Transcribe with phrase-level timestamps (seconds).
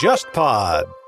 [0.00, 0.99] JustPod。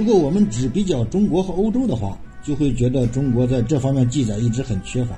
[0.00, 5.14] 如果我们只比较中国和欧洲的话，就会觉得中国在这方面记载一直很缺乏。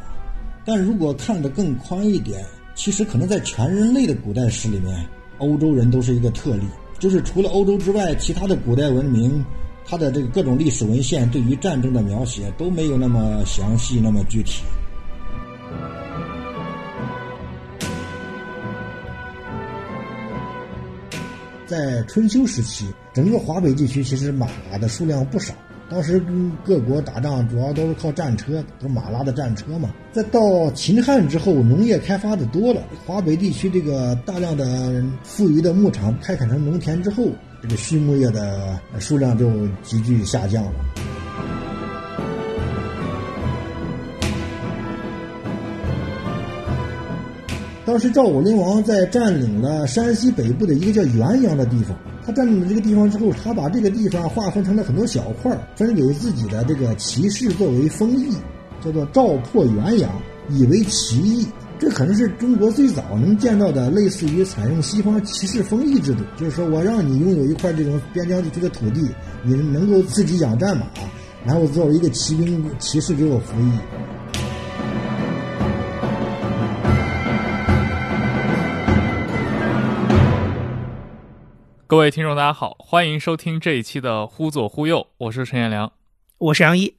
[0.65, 5.09] 但如果看得更宽一点，其实可能在全人类的古代史里面，
[5.39, 6.65] 欧洲人都是一个特例。
[6.99, 9.45] 就是除了欧洲之外，其他的古代文明，
[9.87, 14.65] 它的这个各种历史文献对于战争的描写都没有那么详细、那么具体。
[21.69, 24.47] 在春秋时期，整个华北地区其实马
[24.80, 25.52] 的数量不少。
[25.91, 29.91] 当时跟各国打仗主要都是靠战车，都是马拉的战车嘛。
[30.10, 37.29] 再到秦汉之后，农业开发的多了，华北地区这个大量的富余的牧场开垦成农田之后，
[37.60, 39.51] 这个畜牧业的数量就
[39.83, 40.73] 急剧下降了。
[47.93, 51.95] 当时赵武灵王在占领了山西北部的一个叫元阳的地方。
[52.24, 58.34] 他占领了这个地方之后，他把这个地方划分成了很多小块，分给自己的这个骑士作为封邑，
[58.82, 60.10] 叫做赵破元阳，
[60.49, 61.46] 以为骑邑。
[61.79, 69.06] 这可能是中国最早能见到的类似于采用西方骑士封邑制度，就是说我让你拥有一块这种边疆地区的土地，
[69.43, 70.87] 你能够自己养战马，
[71.44, 73.71] 然后作为一个骑兵骑士给我服役。
[81.93, 85.93] 各位听众，大家好，欢迎收听这一期的《忽左忽右》，我是陈彦良，
[86.38, 86.97] 我是杨一。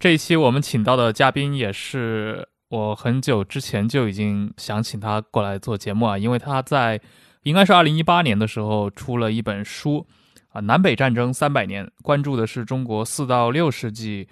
[0.00, 7.00] 这一期我们请到的嘉宾也是我很久之前就已经想请他过来做节目啊，因为他在
[7.44, 10.04] 应该是二零一八年的时候出了一本书
[10.48, 14.26] 啊，《南北战争三百年》，关注的是中国四到六世纪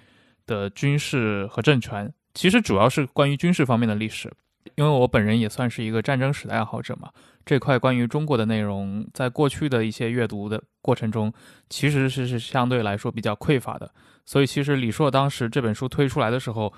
[0.45, 4.29] 的军事和政权，其实主要是关于军事方面的历史。
[4.75, 7.09] 因为我本人也算是一个战争史的爱好者嘛，
[7.45, 11.33] 这块关于中国的内容，在过去的一些阅读的过程中，
[11.69, 13.91] 其实是是相对来说比较匮乏的。
[14.25, 16.71] 所以，其实李硕当时这本书推出来的时候，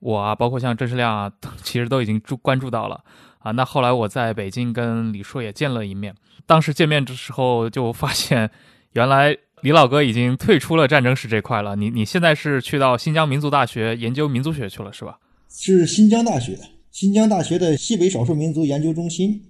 [0.00, 1.30] 我啊，包括像郑世亮啊，
[1.62, 3.00] 其实都已经注关注到了
[3.38, 3.52] 啊。
[3.52, 6.14] 那后来我在北京跟李硕也见了一面，
[6.46, 8.50] 当时见面的时候就发现，
[8.92, 11.76] 原来李老哥已经退出了战争史这块了。
[11.76, 15.18] 你你现在是去到新疆民族大学研究民族学去了是吧？
[15.48, 16.58] 是新疆大学。
[16.96, 19.42] 新疆大学的西北少数民族研究中心，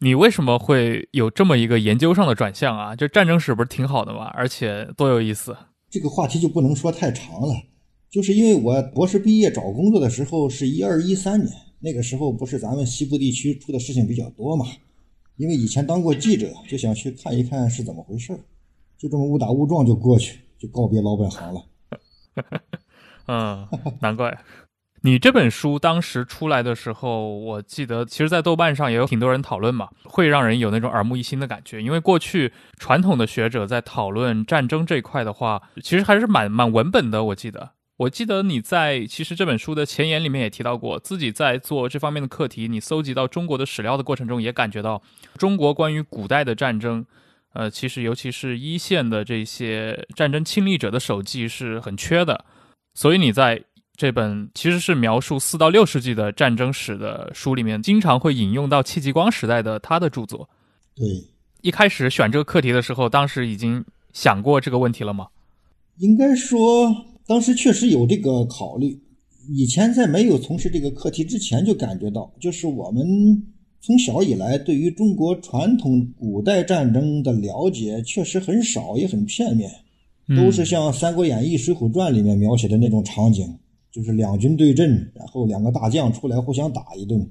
[0.00, 2.96] 你为什么会有这么一个研究上的转向啊？
[2.96, 4.24] 这战争史不是挺好的吗？
[4.34, 5.56] 而且多有意思。
[5.88, 7.54] 这个话题就不能说太长了，
[8.10, 11.48] 就是因为我博士毕业找工作的时候是一二一三年，
[11.78, 14.66] 那个时候不是咱们西部地区出的事情比较多嘛？
[15.36, 18.40] 因为以前当过记者，就想去看一看是怎么回事儿
[18.98, 21.64] 就这么误打误撞就过去，就告别老本行了。
[23.28, 23.68] 嗯，
[24.00, 24.36] 难怪。
[25.02, 31.80] 你这本书当时出来的时候，我记得其实，在豆瓣上也有挺多人讨论嘛，会让人有那种耳目一新的感觉。
[31.80, 37.22] 因为过去传统的学者在讨论战争这一块的话，其实还是蛮蛮文本的。
[37.22, 45.00] 我记得，我记得你在其实这本书的前言里面也提到过，自己在做这方面的课题，你搜集到中国的史料的过程中，也感觉到
[45.36, 47.06] 中国关于古代的战争，
[47.54, 52.44] 呃，其实尤其是一线的这些战争亲历者的手记是很缺的，
[52.94, 53.62] 所以你在。
[53.98, 60.48] 这本其实是描述四到六世纪的战争史的书，里面经常会引用到戚继光时代的他的著作。
[60.94, 61.04] 对，
[61.62, 65.26] 一开始选这个课题的时候，当时已经想过这个问题了吗？
[65.96, 66.94] 应该说，
[67.26, 69.02] 当时确实有这个考虑。
[69.48, 73.04] 以前在没有从事这个课题之前，就感觉到，就是我们
[73.80, 79.68] 从小以来对于中国传统古代战争的了解确实很少，也很片面，
[80.36, 83.58] 都是像《三国演义》《水浒传》里面描写的那种场景。
[83.98, 87.28] 就是两军对阵，然后两个大将出来互相打一顿。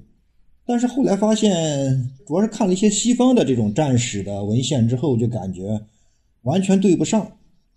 [0.66, 5.80] 但是后来发现，主要是看了一些西方的这种战史的文献之后，就感觉
[6.42, 7.26] 完全对不上。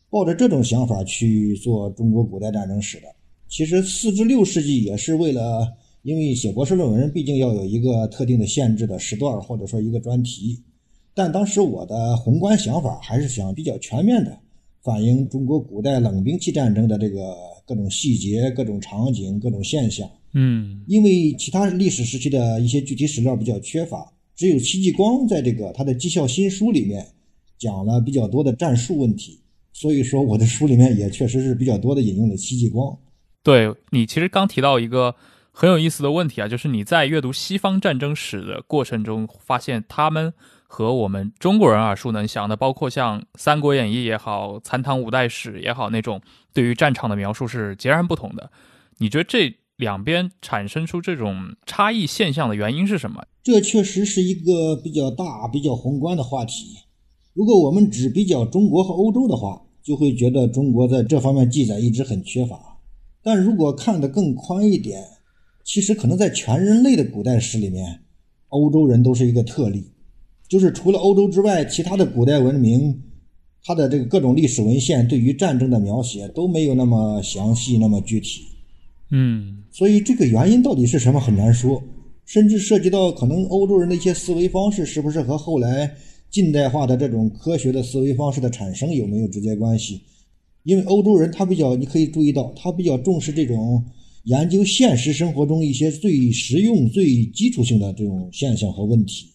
[0.09, 3.07] 抱着这种想法去做中国古代战争史的，
[3.47, 5.65] 其实四至六世纪也是为了，
[6.01, 10.61] 因为写博士论文毕竟要有一个特定的限制的时段或者说一个专题。
[11.13, 14.37] 但当时我的宏观想法还是想比较全面的
[14.83, 17.35] 反映中国古代冷兵器战争的这个。
[17.63, 27.05] 各种细节、各种场景、各种现象，嗯，因为其他历史时期的一些具体史料比较缺乏，只有戚继光在这个他的绩效新书里面
[27.57, 29.39] 讲了比较多的战术问题，
[29.71, 32.97] 所以说我的书里面也确实是比较多的引用了戚继光。
[33.41, 35.15] 对你其实刚提到一个
[35.53, 40.33] 很有意思的问题啊，就是你在阅读西方战争史的过程中，发现他们
[40.71, 46.21] 和我们中国人耳熟能详的，包括像《三国演义》也好，《残唐五代史》也好，那种
[46.53, 48.49] 对于战场的描述是截然不同的。
[48.99, 53.25] 你觉得这两边产生出这种差异现象的原因是什么？
[53.43, 56.77] 这确实是一个比较大、比较宏观的话题。
[57.33, 62.57] 如果我们只比较中国和欧洲的话，就会觉得中国在这方面记载一直很缺乏。
[63.21, 65.03] 但如果看得更宽一点，
[65.65, 68.03] 其实可能在全人类的古代史里面，
[68.47, 69.90] 欧洲人都是一个特例，
[70.51, 72.93] 就是除了欧洲之外，其他的古代文明，
[73.63, 78.41] 它的这个各种历史文献对于战争的描写都没有那么详细、那么具体。
[79.11, 81.81] 嗯，所以这个原因到底是什么很难说，
[82.25, 85.89] 甚至涉及到可能欧洲人的一些思维方式是不是和后来
[86.29, 90.01] 近代化的这种科学的思维方式的产生有没有直接关系？
[90.63, 93.81] 因为欧洲人他比较，你可以注意到，他比较重视这种
[94.25, 99.27] 研究现实生活中一些最实用、最基础性的这种现象和问题。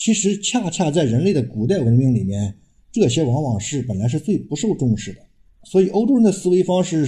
[0.00, 2.56] 其实，恰恰在人类的古代文明里面，
[2.90, 5.20] 这些往往是本来是最不受重视的。
[5.64, 7.06] 所以，欧洲人的思维方式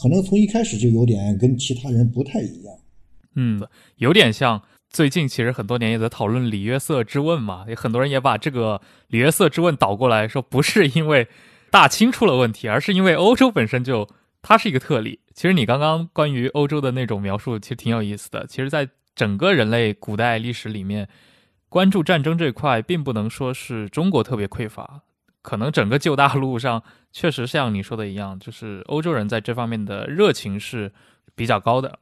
[0.00, 2.74] 可能从一开始就有点跟其他人不太一样。
[3.36, 3.60] 嗯，
[3.96, 11.28] 有点像最近其实很多年也在讨论里约瑟之问嘛，有很多人也把这个里约瑟之问倒过来说，不是因为。
[11.72, 14.08] 大清出了问题，而是因为欧洲本身就
[14.42, 15.20] 它是一个特例。
[15.32, 18.44] 其实你刚刚关于欧洲的那种描述，其实挺有意思的。
[18.48, 21.08] 其实，在整个人类古代历史里面，
[21.70, 25.02] 关注战争这块，并不能说是中国特别匮乏，
[25.40, 26.82] 可能整个旧大陆上
[27.12, 30.92] 确实像你说的一样，就是欧洲人在这方面的热情是
[31.36, 32.00] 比较高的。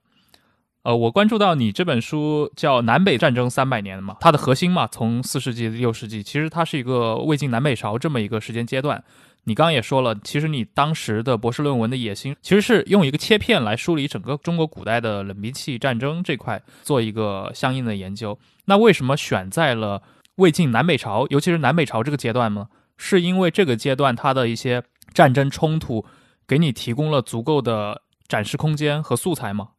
[0.85, 9.05] 呃，我关注到你这本书叫《南北战争三百年》嘛，它的核心嘛，从四世纪六世纪，其实它是一个魏晋南北朝这么一个时间阶段。
[9.49, 18.39] 你刚刚也说了，其实你当时的博士论文的野心，其实是用一个切片来梳理整个中国古代的冷兵器战争这块，做一个相应的研究。
[18.67, 20.03] 那为什么选在了
[20.37, 22.69] 魏晋南北朝，尤其是南北朝这个阶段呢？
[22.99, 24.83] 是因为这个阶段它的一些
[25.15, 26.05] 战争冲突，
[26.47, 29.71] 给你提供了足够的展示空间和素材吗？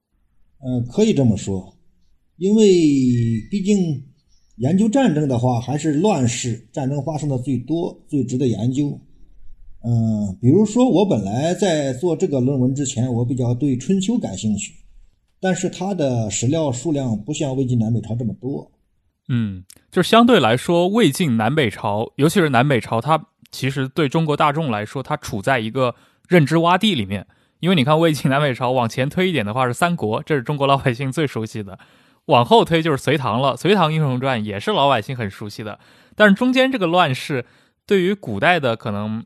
[0.65, 1.77] 嗯，可以这么说，
[2.37, 2.63] 因为
[3.51, 4.03] 毕竟
[4.57, 8.99] 研究战争的话，还是乱世战争发生的最多，最值得研究。
[9.81, 14.73] 嗯，比如说，我本来在做这个论文之前，我比较对春秋感兴趣，
[15.39, 18.69] 但是它的史料数量不像魏晋南北朝这么多。
[19.29, 25.95] 嗯，就是相对来说，魏晋南北朝，尤其是南北朝，它其实对中国大众来说，它处在一个
[26.27, 27.25] 认知洼地里面。
[27.61, 31.77] 因为你看，魏晋南北朝往前推一点的话是三国，这是中国老百姓最熟悉的；
[32.25, 35.79] 往后推就是隋唐了，《隋唐英雄传》也是老百姓很熟悉的。
[36.17, 37.45] 但是中间这个乱世，
[37.87, 39.23] 对于古代的可能。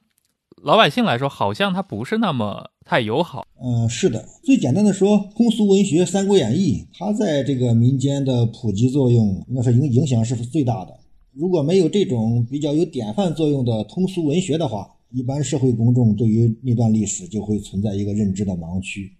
[0.63, 3.45] 老百姓来说，好像它不是那么太友好。
[3.61, 4.25] 嗯，是的。
[4.45, 10.97] 最简单的说，通俗文学《三国演义》，它在这个民间的普及作用，那是影影响是最大的。
[11.33, 19.17] 如果没有这种比较有典范作用的通俗文学的话，一般社会公众对于那段历史就会存在一个认知的盲区。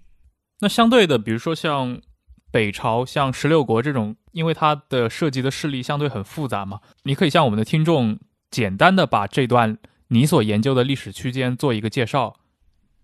[0.61, 1.99] 那相对的，比如说像
[2.53, 8.17] 北朝、像十六国这种，因为它的涉及的势力相对很复杂嘛，你可以向我们的听众
[8.49, 9.77] 简单的把这段。
[10.09, 12.35] 你所研究的历史区间做一个介绍。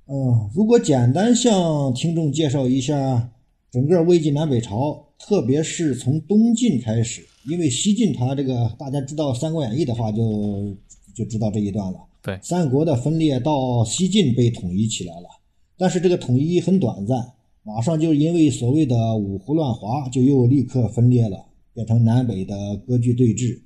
[0.05, 3.31] 嗯，如果简单向听众介绍一下
[3.71, 10.75] 整个魏晋南北朝，特别是从东晋开始，因为西晋它这个大家知道《三国演义》的话，就
[11.15, 11.99] 就知道这一段了。
[12.21, 15.29] 对，三国的分裂到西晋被统一起来了，
[15.77, 23.61] 但是这个统一很短暂，马上就因为所谓的五胡乱华，就又立刻分裂了，变成南北的割据对峙。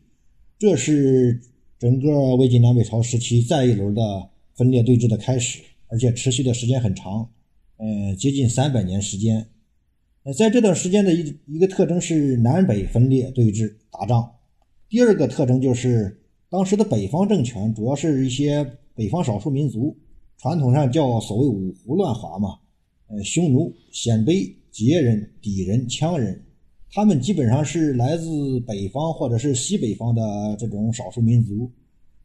[0.60, 1.42] 这是。
[1.84, 7.30] 整个魏晋南北朝时期再一轮的分裂对峙的开始，而且持续的时间很长，
[7.76, 9.46] 嗯，接近三百年时间。
[10.24, 14.32] 呃，在这段时间的一一个特征是南北分裂对峙打仗，
[14.88, 16.18] 第二个特征就是
[16.50, 19.94] 当时的北方政权主要是一些北方少数民族，
[20.38, 22.60] 传统上叫所谓五胡乱华嘛，
[23.08, 26.42] 呃，匈奴、鲜卑、羯人、氐人、羌人。
[26.96, 30.22] 他们基本上是来自北方或者是西北方的
[30.60, 31.68] 这种少数民族，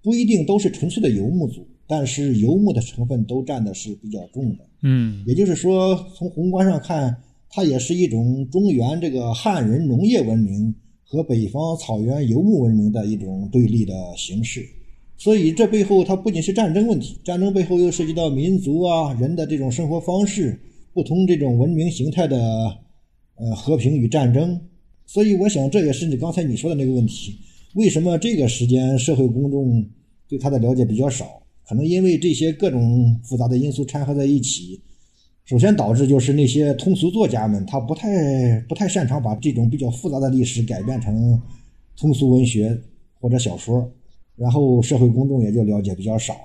[0.02, 4.66] 不一定都是纯粹的游牧族，但是游牧的成分都占的是比较重的。
[4.82, 7.16] 嗯，也就是说，从宏观上看，
[7.48, 14.62] 它也是一种中原这个汉人农业文明和北方草原游牧文明的一种对立的形式。
[15.16, 20.60] 所以，这背后它不仅是战争问题，战争背后又涉及到民族啊人的这种生活方式、
[20.92, 22.36] 不同这种文明形态的。
[23.38, 24.60] 呃，和平与战争，
[25.06, 27.38] 所以我想这也是你刚才你说的那个问题。
[27.74, 29.84] 为什么这个时间社会公众
[30.26, 31.40] 对他的了解比较少？
[31.64, 34.80] 可能因为这些各种复杂的因素掺和在一起，
[35.44, 41.40] 首先导致就是那些通俗作家们他不太不太擅长把这种比较复杂的历史改编成
[41.96, 42.76] 通俗文学
[43.20, 43.88] 或者小说，
[44.34, 46.40] 然后社会公众也就了解比较少了。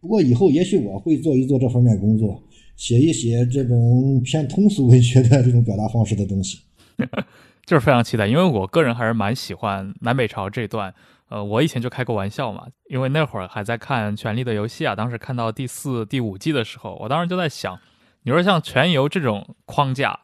[0.00, 2.42] 不过以后也许我会做一做这方面工作，
[2.80, 6.60] 写一写这种偏通俗文学的这种表达方式的东西。
[7.66, 10.92] 就是非常期待，因为我个人还是蛮喜欢南北朝这段。
[11.28, 17.78] 呃，我以前就开过玩笑嘛，因为那会儿还在看《权力的游戏》啊，当时看到第四、第五季的时候，我当时就在想，
[18.22, 20.18] 你说像全游这种框架，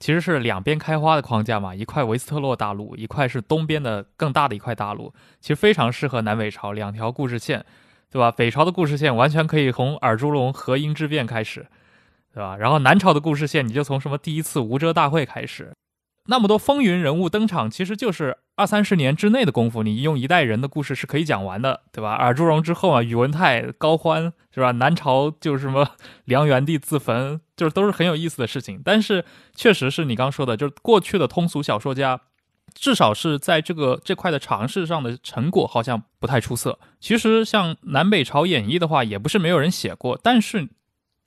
[0.00, 7.64] 其实是两边开花的框架嘛，一块维斯特洛大陆，一块是东边的更大的一块大陆，其实非常适合南北朝两条故事线，
[8.10, 8.32] 对吧？
[8.32, 11.66] 北朝的故事线完全可以从尔朱荣和英之变开始，
[12.38, 12.56] 对吧？
[12.56, 15.72] 然后南朝的故事线，你就从什么第一次无遮大会开始。
[16.26, 22.12] 那么多风云人物登场，其实就是二三十年之内的功夫，你用一代人的故事是可以讲完的，对吧？
[22.12, 24.70] 尔朱荣之后啊，宇文泰、高欢，是吧？
[24.70, 25.90] 南朝就是什么
[26.26, 28.80] 梁元帝自焚，就是都是很有意思的事情。
[28.84, 29.24] 但是，
[29.56, 32.20] 确实是你刚说的，就是过去的通俗小说家，
[32.72, 36.78] 至少是在这个这块的尝试上的成果好像不太出色。
[37.00, 40.68] 其实像南北朝演义的话，也不是没有人写过，但是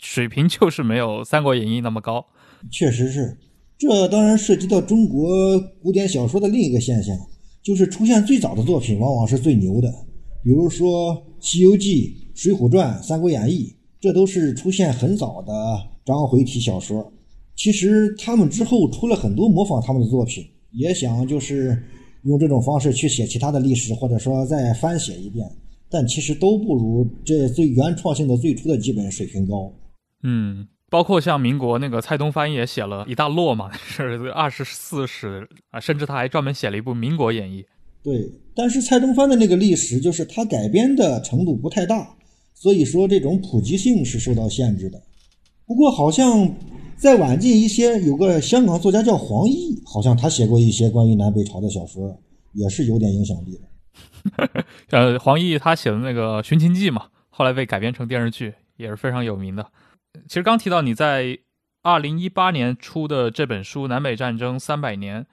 [0.02, 2.26] 水平就是没有《三国演义》那么高。
[2.70, 3.38] 确实是。
[3.78, 7.16] 这当然涉及到中国古典小说的另一个现象，
[7.64, 9.92] 就是出现最早的作品往往是最牛的。
[10.44, 13.66] 比如说《西游记》《水浒传》《三国演义》，
[14.00, 15.54] 这都是出现很早的
[16.04, 17.12] 章回体小说。
[17.56, 21.76] 其实他们之后出了很多模仿他们的作品，也想就是
[22.24, 25.48] 用这种方式去写其他的历史，或者说再翻写一遍，
[25.90, 29.72] 但其实都不如这最原创性的最初的基本水平高。
[30.24, 30.68] 嗯。
[30.90, 37.64] 包括像民国那个蔡东藩也写了一大摞嘛， 是二十四史啊，甚至他还专门写了一部《民国演义》。
[38.04, 42.14] 对，但是蔡东藩的那个历史就是他改编的程度不太大，
[42.54, 45.02] 所以说这种普及性是受到限制的。
[45.66, 46.54] 不过好像
[46.98, 52.20] 再晚近一些，有个香港作家叫黄易，好像他写过一些关于南北朝的小说，
[52.52, 54.66] 也是有点影响力的。
[54.92, 59.66] 呃，黄易他写的那个《寻秦记》嘛，后来被改编成电视剧，也是非常有名的。
[60.28, 61.40] 其实刚提到你在
[61.82, 65.24] 二零一八年出的这本书《南北战争三百年》，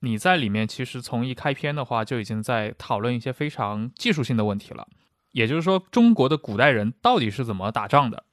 [0.00, 4.86] 你在里面其实从一开篇的话就已经在讨论一些非常技术性的问题了。
[5.32, 8.24] 也就是说，中国的古代人到底是怎么打仗的？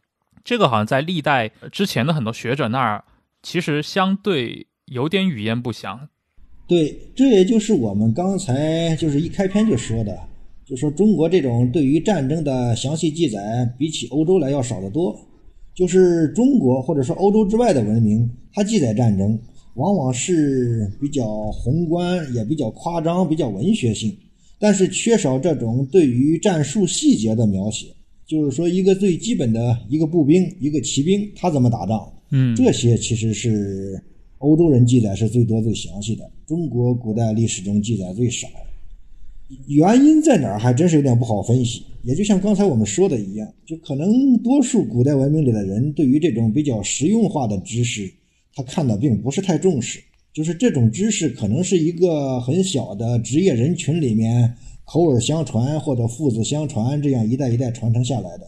[0.43, 3.03] 这个好像在历代之前的很多学者那儿，
[3.43, 6.07] 其实相对有点语焉不详。
[6.67, 10.17] 对，这也就是我们刚才就是一开篇就说的，
[10.65, 13.39] 就说中国这种对于战争的详细记载，
[13.77, 15.15] 比起欧洲来要少得多。
[15.75, 19.37] 就是中国或者说欧洲之外的文明，它记载战争
[19.73, 24.15] 往往是比较宏观，也比较夸张，比较文学性，
[24.57, 27.87] 但是缺少这种对于战术细节的描写。
[28.25, 32.11] 就是说，一个最基本的一个步兵、一个骑兵，他怎么打仗？
[32.31, 34.01] 嗯，这些其实是
[34.39, 38.47] 欧洲人记载是最多最详细的，中国古代历史中记载最少。
[39.67, 40.59] 原因在哪儿？
[40.59, 41.83] 还真是有点不好分析。
[42.03, 48.11] 也就像刚才我们说的一样，就可能多数古代文明里的人对于这种比较实用化的知识，
[48.53, 49.99] 他看的并不是太重视。
[50.33, 58.45] 就是这种知识可能是一个很小的职业人群里面口耳相传或者父子相传这样一代一代传承下来的，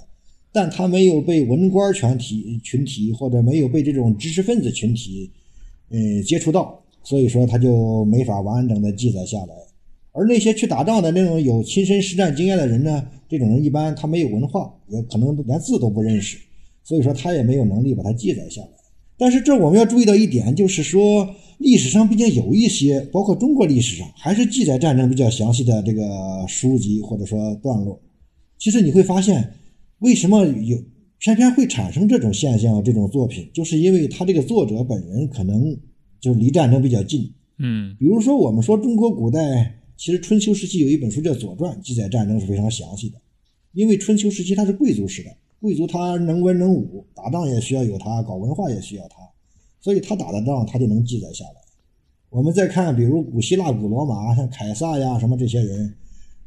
[0.51, 5.32] 但他没有被文官群体群体或者没有被这种知识分子群体，
[5.89, 9.56] 嗯接触到，所以说他就没法完整的记载下来。
[10.17, 13.05] 而那些去打仗的那种有亲身实战经验的人呢？
[13.29, 16.38] 这种人一般他没有文化，也可能连字都不认识，
[16.83, 18.69] 所以说他也没有能力把它记载下来。
[19.17, 26.03] 但是这我们要注意到一点，就是说历史上毕竟有一些，包括中国历史上还是记载战争比较详细的这个
[26.47, 28.01] 书籍或者说段落。
[28.57, 29.53] 其实你会发现，
[30.00, 30.77] 为什么有
[31.19, 32.83] 偏偏会产生这种现象？
[32.83, 35.77] 这种作品，就是因为他这个作者本人可能
[36.21, 37.29] 就离战争比较近。
[37.59, 39.74] 嗯，比如说我们说中国古代。
[39.98, 43.18] 其实春秋时期有一本书叫《左传》，记载战争是非常详细的。
[43.74, 49.18] 因为春秋时期它是贵族时代，贵族他能文能武，打仗也需要有他，搞文化也需要他，
[49.82, 51.62] 所以他打的仗他就能记载下来。
[52.30, 55.92] 我们再看，比如古希腊、古罗马，像凯撒呀什么这些人，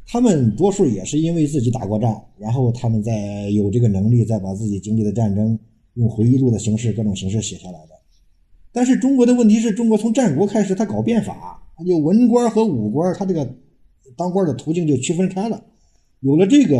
[0.06, 5.58] 他们多数也是因为自己打过仗，然后他们再有这个能力，再把自己经历的战争
[5.94, 7.94] 用回忆录的形式、各种形式写下来的。
[8.70, 11.59] 但是中国的问题是中国从战国开始，他搞变法。
[11.84, 13.48] 有文官和武官，他这个
[14.16, 15.62] 当官的途径就区分开了。
[16.20, 16.76] 有了这个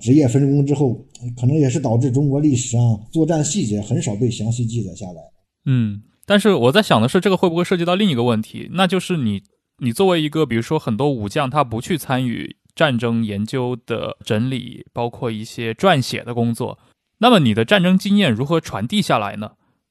[0.00, 0.94] 职业分工之后，
[1.38, 2.80] 可能也是导致中国历史上
[3.12, 5.20] 作战细节很少被详细记载下来。
[5.66, 8.70] 嗯，但是我在想的是，这个会不会涉及到另一个问题？
[8.72, 9.42] 那就是你
[9.80, 16.78] 你作为一个，比如说很多武将，他不去参与战争研究的整理，包括一些撰写的工作，
[17.18, 19.50] 那么你的战争经验如何传递下来呢？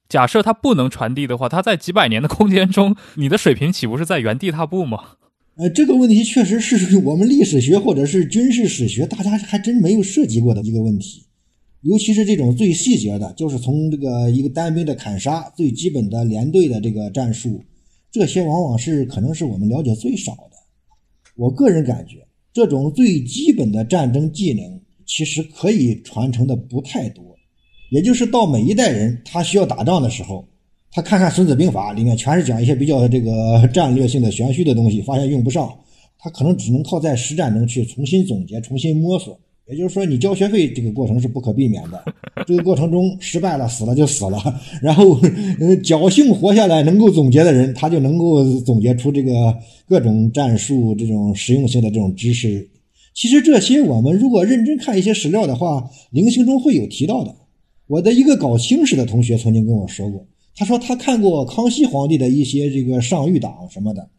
[0.09, 4.99] 假设它不能传递的话，它在几百年的空间中，你的水平岂不是在原地踏步吗？
[5.55, 11.23] 呃，这个问题确实是我们历史学或者是军事史学大家还真没有涉及过的一个问题，
[11.81, 17.63] 尤其是这种最细节的，就是从这个一个单兵的砍杀，最基本的连队的这个战术，
[18.11, 20.57] 这些往往是可能是我们了解最少的。
[21.35, 27.26] 我个人感觉，这种最基本的战争技能其实可以传承的不太多。
[27.89, 30.45] 也就是到每一代人，他需要打仗的时候，
[30.91, 35.73] 他看看《孙子兵法》里面全是讲一些比较这个战略性的玄虚的东西，发现用不上，
[36.19, 39.39] 他可能只能靠在实战中去重新总结、重新摸索。
[39.69, 42.01] 也就是说，你交学费这个过程是不可避免的，
[42.45, 44.41] 这个过程中失败了，死了就死了。
[44.81, 45.19] 然后，
[45.59, 49.53] 呃，侥幸活下来能够总结的人，他就能够总结出这个
[49.85, 52.65] 各种战术、这种实用性的这种知识。
[53.13, 57.35] 其实这些我们如果认真看一些史料的话，零星中会有提到的。
[57.87, 60.25] 我的一个搞清史的同学曾经跟我说过，
[60.55, 64.09] 他说他看过康熙皇帝的一些这个上谕档什么的。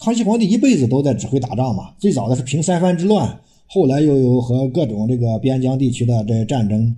[0.00, 6.96] 康熙皇帝一辈子都在指挥打仗嘛，最早的是平三藩之乱，后来又有和各种这个边疆地区的这战争。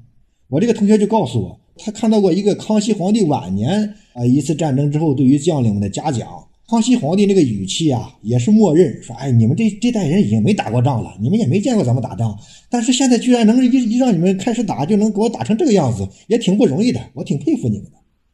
[0.49, 6.46] 我这个同学就告诉我，他看到过一个康熙皇帝晚年啊一次战争之后对于将领们的嘉奖。
[6.68, 12.37] 康熙皇帝那个语气啊，也是默认说：“哎，你们这这代人已经没打过仗了，你们也没见过咱们打仗，
[12.68, 17.92] 但是现在居然能一一让你们开始打，就能给我打成这个样子，也挺不容易的，我挺佩服你们的。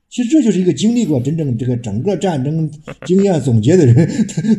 [0.08, 2.70] 其实这就是一个经历过真正这个整个战争
[3.06, 4.08] 经验总结的人，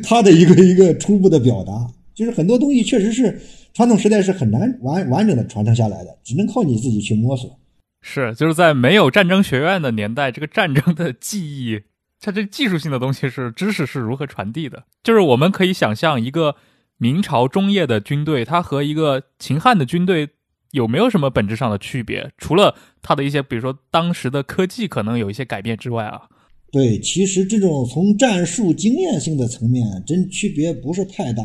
[0.04, 1.88] 他的一个一个初步的表达。
[2.14, 3.42] 就是很多东西确实是
[3.74, 7.60] 传统时代是很难完完整的传承下来的，只能靠你自己去摸索。
[8.02, 11.80] 是，就是在没有战争学院的年代，这个战争的记忆。
[12.24, 14.86] 它这技术性的东西是知识是如何传递的？
[15.04, 16.56] 就是我们可以想象一个
[16.98, 20.30] 明朝中叶的军队，它和一个秦汉的军队
[20.72, 22.32] 有没有什么本质上的区别？
[22.38, 26.22] 除了它的一些，比如说当时的科技可能有一些改变之外啊。
[26.72, 31.44] 对，其实这种从战术经验性的层面，真区别不是太大。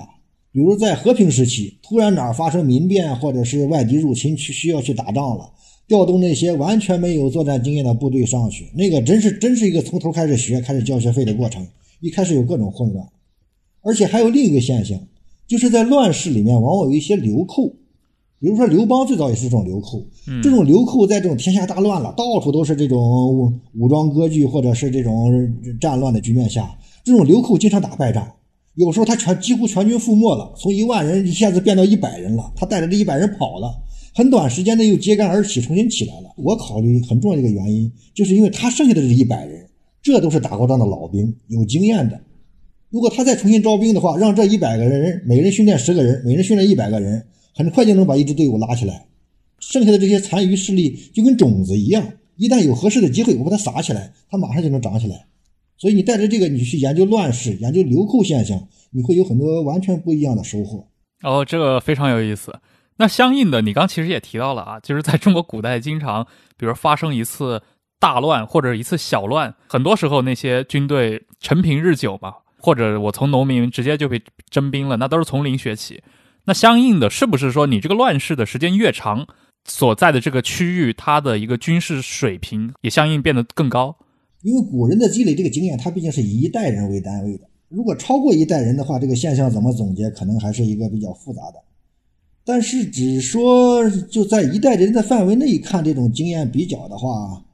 [0.53, 5.53] 比如在和平时期，突然哪儿发生民变，或者是外敌入侵，去需要去打仗了。
[5.89, 11.67] 调动那些完全没有作战经验的部队上去，那个真是真是一个从头开始学、开始交学费的过程。
[12.01, 13.09] 一开始有各种混乱，
[13.83, 15.01] 而且还有另一个现象，
[15.47, 17.67] 就是在乱世里面往往有一些流寇，
[18.39, 20.07] 比如说刘邦最早也是这种流寇。
[20.43, 28.31] 这种流寇在这种天下大乱了，到处都是这种武装割据或者是这种战乱的局面下，这种流寇经常打败仗，
[28.75, 33.75] 有时候他全几乎全军覆没了，从一万人一下子变到一百人了，他带着这一百人跑了。
[34.15, 36.33] 很短时间内又揭竿而起，重新起来了。
[36.37, 39.69] 我考虑很重要一个原因，就是因为他剩下的这一百人，
[40.03, 42.21] 这都是打过仗的老兵，有经验的。
[42.91, 49.07] 如果他再重新招兵的话，让这一百个人每人训练十个人，每人训练一百个人，很快就能把一支队伍拉起来。
[49.61, 55.27] 剩下的这些残余势力就跟种子一样，一旦有合适的机会，我把它撒起来，它马上就能长起来。
[55.77, 60.87] 所以你带着这个，你去研究乱世，研究流寇现象，你会有很多完全不一样的收获。
[61.23, 62.53] 哦，这个非常有意思。
[62.99, 67.63] 那相应的，你刚其实也提到了啊，就是在中国古代，经常比如发生一次
[68.01, 76.03] 大乱或者一次小乱，很多时候那些军队陈平日久吧，或者我从农民直接就被征兵了，那都是从零学起。
[76.45, 79.27] 那相应的，是不是说你这个乱世的时间越长，
[79.65, 83.97] 所在的这个区域，它的一个军事水平也相应变得更高？
[84.43, 91.63] 因为古人的积累这个经验，它毕竟是以一代人为单位的，如果超过一代人的话，这个现象怎么总结，可能还是一个比较复杂的。
[92.49, 97.45] 但是，只说就在一代人的范围内看这种经验比较的话，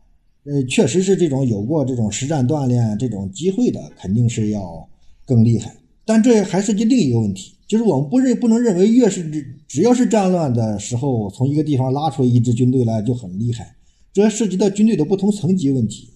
[0.44, 4.88] 呃，确实是这种有过这种实战锻炼这种机会的，肯定是要
[5.26, 5.74] 更厉害。
[6.04, 9.28] 但这还涉及另一个问题，就是我们不认不能认为越是
[9.66, 13.74] 只要是战乱的时候，从一个地方拉出一支军队来就很厉害。
[14.12, 16.08] 这涉及到军队的不同层级问题，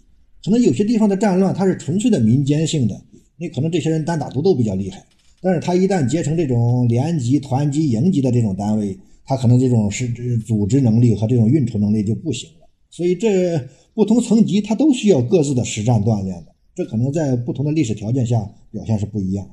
[0.45, 2.95] 可能有些地方的战乱它是纯粹的民间性的，
[3.39, 5.05] 那可能这些人单打独斗比较厉害。
[5.41, 12.69] 但是他一旦结成这种连级、团级、营级的这种单位，他可能这种是组织能力和这种运筹能力就不行了。
[12.91, 13.57] 所以这
[13.95, 18.37] 不同层级他都需要各自的实战锻炼的，这可能在不同的历史条件下
[18.73, 19.47] 表现是不一样。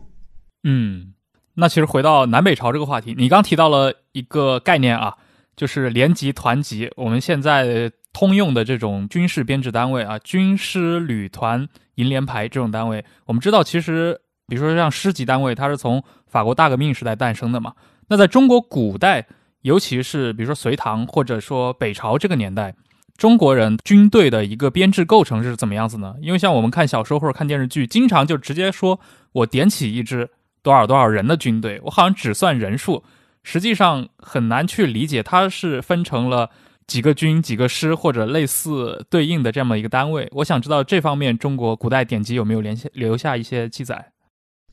[0.64, 1.14] 嗯，
[1.54, 5.14] 那其实回到南北朝这个话题，你刚提到了一个概念啊，
[5.56, 6.90] 就是连级、团级。
[6.96, 14.20] 我们现在通用的这种军事编制单位啊，军师、旅团、营连排这种单位，我们知道其实。
[14.48, 17.74] 比如说像师级单位，它是从法国大革命时代诞生的嘛？
[18.08, 19.26] 那在中国古代，
[19.62, 22.76] 尤其是比如说隋唐或者说北朝这个年代，
[23.18, 26.16] 中国人军队的一个编制构成是怎么样子呢？
[26.22, 29.00] 因为像我们看小说或者看电视剧，经常就直接说
[29.32, 30.30] 我点起一支
[30.62, 33.04] 多少多少人的军队，我好像只算人数，
[33.42, 36.52] 实际上很难去理解它是分成了
[36.86, 40.30] 几个军、几个师或者类似对应的这么一个单位。
[40.34, 44.12] 我想知道这方面中国古代典籍有没有联系留下一些记载？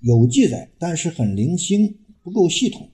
[0.03, 2.89] 有记载，但是很零星，不够系统。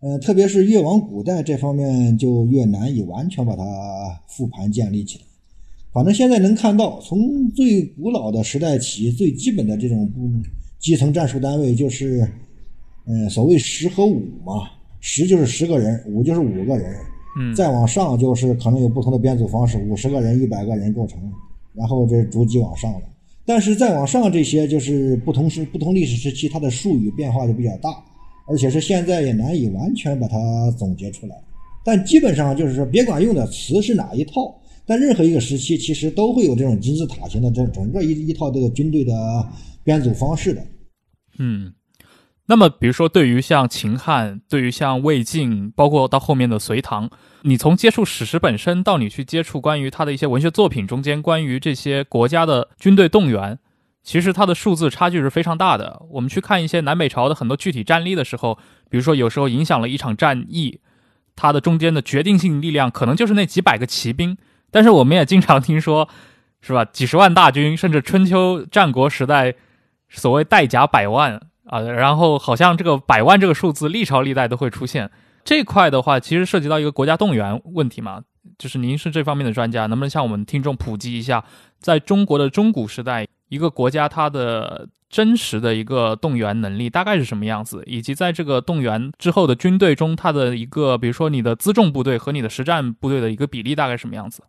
[0.00, 3.64] 呃，特别是越往古代这方面就越难以完全把它
[4.28, 5.24] 复盘建立起来。
[5.92, 10.08] 反正现在能看到，从最古老的时代起，最基本的这种
[10.78, 12.30] 基层战术单位就是，
[13.06, 14.70] 嗯，所谓十和五嘛，
[15.00, 16.94] 十就是十个人，五就是五个人，
[17.40, 21.18] 嗯，再往上就是可能有不同的编组方式，五十个人、一百个人构成，
[21.74, 23.00] 然后这逐级往上了。
[23.48, 27.90] 但是再往上这些就是不同时、不同历史时期，它的术语变化就比较大。
[28.50, 30.38] 而且是现在也难以完全把它
[30.78, 31.36] 总结出来，
[31.84, 39.46] 但基本上就是说，别管用的词是哪一套，但任何一个时期其实都会有这种金字塔型的这整个一一套这个军队的
[39.84, 40.64] 编组方式的。
[41.38, 41.70] 嗯，
[42.48, 47.10] 那么比如说对于像秦汉，对于像魏晋，包括到后面的隋唐，
[47.42, 53.58] 你从接触史实本身到你去接触关于他的一些文学作品中间，关于这些国家的军队动员。
[54.02, 56.00] 其实它的数字差距是非常大的。
[56.12, 58.58] 我们去看一些南北朝的很多具体战例的时候，
[58.88, 60.80] 比如说有时候影响了一场战役，
[61.36, 64.38] 它的中间的决定性力量可能就是那几百个骑兵。
[64.70, 66.08] 但是我们也经常听说，
[66.62, 66.86] 是吧？
[66.86, 69.54] 几十万大军，甚至春秋战国时代
[70.08, 75.10] 所谓带甲百万啊，然后好像这个百万这个数字历朝历代都会出现。
[75.44, 78.22] 这块的话，其实涉及到一个国家动员问题嘛。
[78.58, 81.44] 就是您是这方面的专家，能不能向我们听众普及一下，
[81.78, 83.26] 在中国的中古时代？
[83.50, 94.42] 一个国家它的真实的一个动员能力大概是什么样子，以及在这个动员之后的军队中，它的一个比如说你的辎重部队和你的实战部队的一个比例大概什么样子？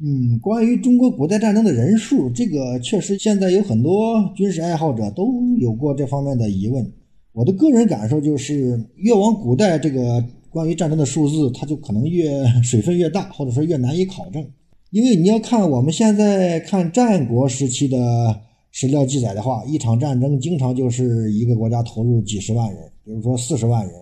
[0.00, 6.92] 嗯，关于中国古代战争的人数，这个确实现在有很多军事爱好者都有过这方面的疑问。
[7.32, 14.44] 我的个人感受就是，越往古代，这个关于战争的数字，它就可能越水分越大，或者说越难以考证。
[14.90, 18.40] 因为你要看我们现在看战国时期的
[18.72, 23.94] 史料记载的话，一场战争经常就是一个国家投入几十万人，比如说四十万人。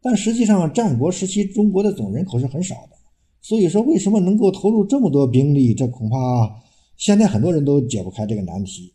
[0.00, 2.96] 但实际上，战国时期中国的总人口是很少的，
[3.42, 6.16] 所以说为什么能够投入这么多兵力，这恐怕
[6.96, 8.94] 现在很多人都解不开这个难题。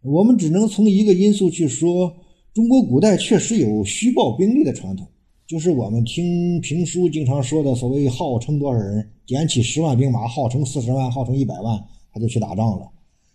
[0.00, 2.14] 我们只能从一个因素去说，
[2.52, 5.06] 中国古代确实有虚报兵力的传统。
[5.46, 11.78] 就是我们听评书经常说的所谓号称多少人，点起十万兵马，号称四十万，号称一百万，
[12.12, 12.88] 他就去打仗了。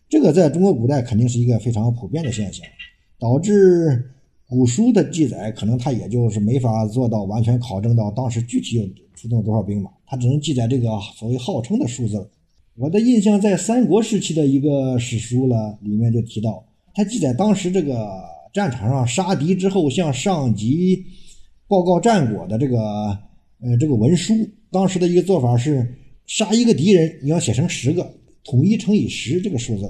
[0.08, 2.66] 这个在中国古代肯定是一个非常普遍的现象，
[3.20, 4.12] 导致
[4.48, 12.30] 古书的记载可能他也就是没法做到完全考证到当时具体有出动多少兵马，他只能记载这个所谓号称的数字。
[12.76, 18.10] 我的印象在三国时期的一个史书了里面就提到，他记载当时这个
[18.54, 21.06] 战场上杀敌之后向上级。
[21.68, 22.80] 报告战果的这个
[23.62, 24.34] 呃这个文书，
[24.72, 25.88] 当时的一个做法是
[26.26, 28.12] 杀一个敌人，你要写成十个，
[28.44, 29.88] 统一乘以十这个数字。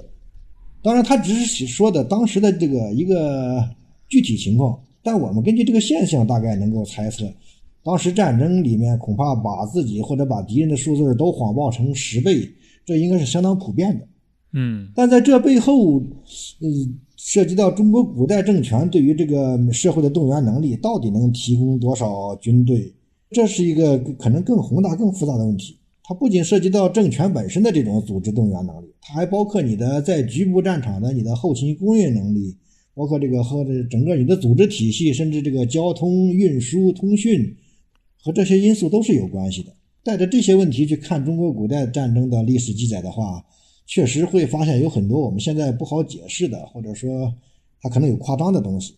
[0.84, 3.64] 当然，他只是说的当时的这个一个
[4.10, 7.34] 具体情况，但我们根据这个现象，大概能够猜测，
[7.84, 12.50] 当时战争里面恐怕把自己或者把敌人的数字都谎报成十倍，
[12.86, 14.08] 这应该是相当普遍的。
[14.54, 17.00] 嗯，但在这背后，嗯。
[17.22, 22.92] 涉及到中国古代政权对于这个社会的动员能力到底能提供多少军队，
[23.32, 25.78] 这是一个可能更宏大、更复杂的问题。
[26.02, 32.56] 它不仅涉及到政权本身的这种组织动员能力，它还包括你的在局部战场的你的后勤供应能力，
[32.96, 37.54] 包括这个和这整个你的组织体系，甚至这个交通运输、通讯
[38.24, 39.72] 和这些因素都是有关系的。
[40.04, 43.44] 带着这些问题去看中国古代战争的历史记载的话。
[43.92, 47.34] 确实会发现有很多我们现在不好解释的，或者说
[47.82, 48.96] 它可能有夸张的东西。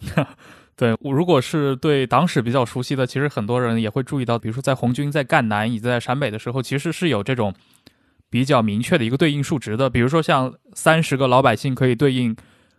[0.74, 7.52] 对，如果是对党史比较熟悉的，其实很多人也会注意到，比如说在红军在赣南以及在陕北的时候，其实是有这种
[8.30, 9.90] 比较明确的一个对应数值的。
[9.90, 12.34] 比如说像三十个老百姓可以对应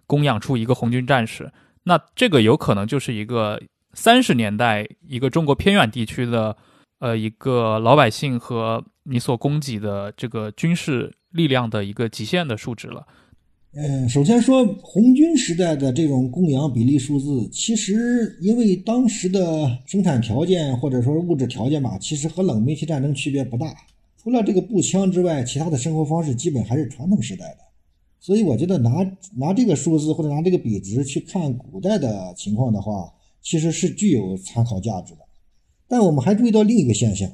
[0.07, 1.51] 供养出一个红军战士，
[1.83, 3.61] 那这个有可能就是一个
[3.93, 6.55] 三十年代一个中国偏远地区的
[6.99, 11.13] 呃一个老百姓和你所供给的这个军事。
[11.33, 13.07] 力量的一个极限的数值了。
[13.71, 23.73] 嗯，首先说红军时代的这种供养比例数字，其实因为当时的生产条件或者说物质条件吧，其实和冷兵器战争区别不大。
[24.21, 27.59] 除了这个步枪之外，其他的生活方式基本还是传统时代的。
[28.19, 33.09] 所以我觉得拿拿这个数字或者拿这个比值去看古代的情况的话，
[33.41, 35.19] 其实是具有参考价值的。
[35.87, 37.29] 但我们还注意到另一个现象。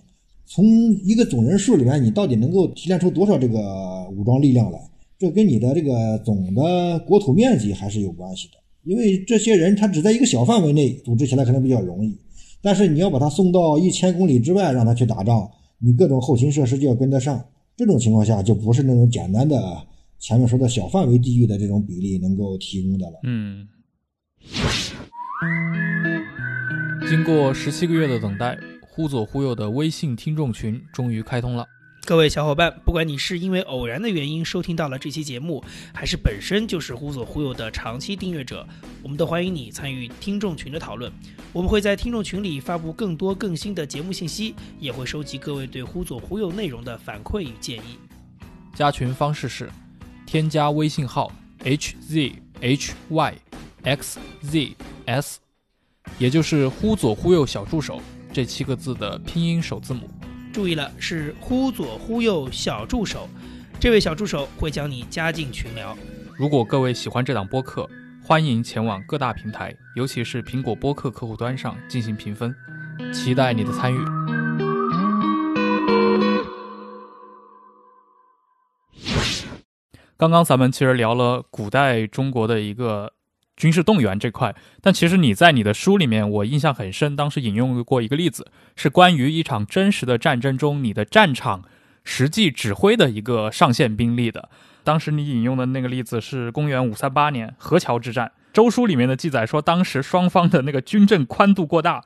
[0.45, 0.65] 从
[1.03, 4.79] 一个总人数里面，你到底能够提炼出多少这个武装力量来？
[5.19, 8.53] 这跟你的这个总的国土面积还是有关系的。
[8.83, 12.17] 因为这些人他只在一个小范围内组织起来可能比较容易，
[12.61, 17.43] 但是你要把他送到一千公里之外让他去打仗，你各种后勤设施就要跟得上。
[17.75, 19.85] 这种情况下就不是那种简单的
[20.19, 23.19] 前面说的小范围地域的这种比例能够提供的了。
[23.23, 23.67] 嗯。
[27.07, 31.67] 经过十七个月的等待，忽左忽右的微信听众群终于开通了。
[32.05, 38.67] 各位小伙伴，不管你是因为偶然的原因收听到了这期节目，还是本身就是忽左忽右的长期订阅者，
[39.03, 41.11] 我们都欢迎你参与听众群的讨论。
[41.53, 47.99] 我们会在听众群里发布更多更新的节目信息，也会收集各位对忽左忽右内容的反馈与建议。
[48.73, 49.69] 加群方式是
[50.25, 51.31] 添加微信号
[53.87, 55.35] hzhyxzs，
[56.17, 58.01] 也就是忽左忽右小助手
[58.33, 60.09] 这七个字的拼音首字母。
[60.51, 63.29] 注意了，是忽左忽右小助手，
[63.79, 65.95] 这位小助手会将你加进群聊。
[66.35, 67.87] 如果各位喜欢这档播客，
[68.23, 72.53] 欢迎前往各大平台，尤其是苹果播客客户端上进行评分，
[73.13, 73.97] 期待你的参与。
[80.17, 83.13] 刚刚咱们其实聊了古代中国的一个。
[83.57, 91.63] 军事动员这块，但其实你在你的书里面，我印象很深，当时引用过一个例子，是关于一场真实的战争中你的战场
[92.03, 94.47] 实际指挥的一个上线兵力的。
[94.83, 102.03] 当时你引用的那个例子是公元五三八年河桥之战，周书里面的记载说，当时双方的那个军阵宽度过大，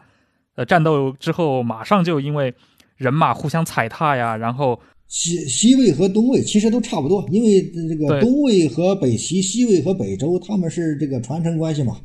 [0.55, 2.55] 呃，战斗之后马上就因为
[2.95, 4.81] 人马互相踩踏呀，然后。
[5.13, 11.97] 西西魏和东魏其实都差不多，因为这个东魏和北齐，西魏和北周，他们是这个传承关系嘛，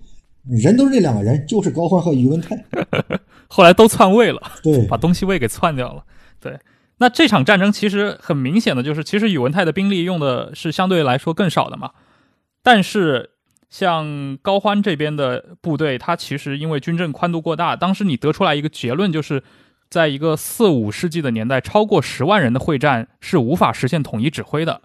[0.50, 2.60] 人都是这两个人，就是高欢和宇文泰，
[3.46, 6.04] 后来都篡位了，对， 把东西魏给篡掉了。
[6.40, 6.58] 对，
[6.98, 11.92] 那这场战争其实很明显的就是，其实宇文泰的兵力用的是相对来说更少的嘛，
[12.64, 13.30] 但是
[13.70, 19.44] 像高欢这边的部队，他其实因为军政宽度过大，当时你得出来一个结论就是。
[19.88, 24.80] 在一个四五世纪的年代，超过十万人的会战是无法实现统一指挥的。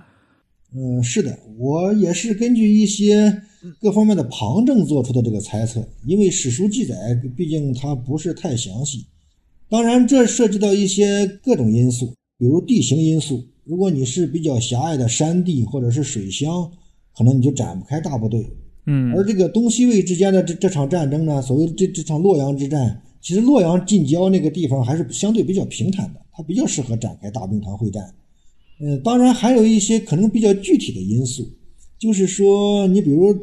[0.74, 3.42] 嗯，是的，我也是根据一些
[3.82, 5.86] 各方面的旁证做出的这个猜测。
[6.06, 6.96] 因为史书记载
[7.36, 9.06] 毕竟它不是太详细，
[9.70, 13.44] 当然这涉及到一些各种因素，比如地形因素。
[13.66, 16.72] 如果你是比较狭隘的山地或者是水乡，
[17.18, 18.46] 可能你就展不开大部队。
[18.86, 23.02] 嗯，而这个东西魏之间的这这场战争呢，所谓的这这场洛阳之战。
[23.22, 28.04] 其实洛阳近郊那个地方还是相对比较平坦的，它比较适合展开大兵团会战。
[28.80, 31.48] 呃，当然还有一些可能比较具体的因素，
[32.00, 33.38] 就是说，你比如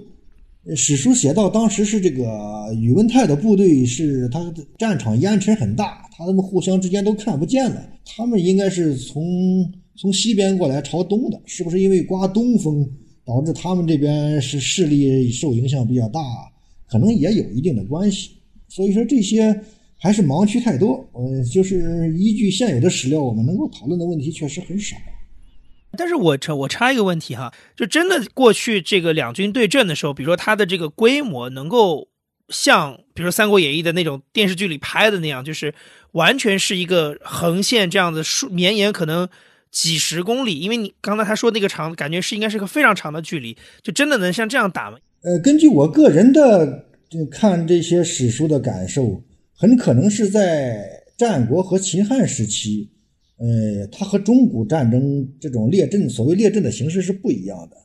[0.74, 7.88] 史书写到，当时是这个宇文泰的部队是他的战场烟尘很大，他们互相之间都看不见了。
[8.04, 12.84] 他们应该是从从西边过来朝东的，是不是因为刮东风
[13.24, 16.20] 导致他们这边是势力受影响比较大？
[16.86, 18.30] 可能也有一定的关系。
[18.68, 19.58] 所以说这些
[19.98, 24.96] 还是盲区太多，呃，就是依据现有的史料，我们能够讨论的问题确实很少。
[25.96, 32.08] 但是我插我插一个问题哈，就真的过去这个两军对阵的时候，比如说它的这个规模能够
[32.50, 35.74] 像，比如说《三国演义》的那种电视剧里拍的那样，就是
[36.12, 39.26] 完全是一个横线这样的数绵延可能
[39.70, 44.98] 几十公里，因为你刚才他说那个长，感觉是应该是个非常长的距离，就真的能像这样打吗？
[45.22, 46.84] 呃，根据我个人的。
[47.08, 49.22] 就看这些史书的感受，
[49.54, 52.88] 很可能是在战国和秦汉时期，
[53.38, 57.76] 呃，它和中古战争这种列阵，所谓列阵的形式是不一样的。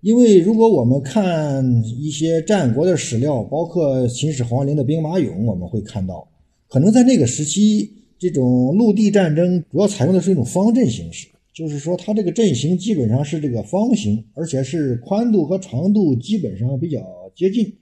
[0.00, 6.26] 因为如果我们看一些战国的史料，包括秦始皇陵的兵马俑，我们会看到，
[6.68, 17.00] 可能在那个时期，这种陆地战争主要采用的是一种方阵形式，就是说它这个阵型基本上是这个方形，而且是宽度和长度基本上比较
[17.34, 17.72] 接近。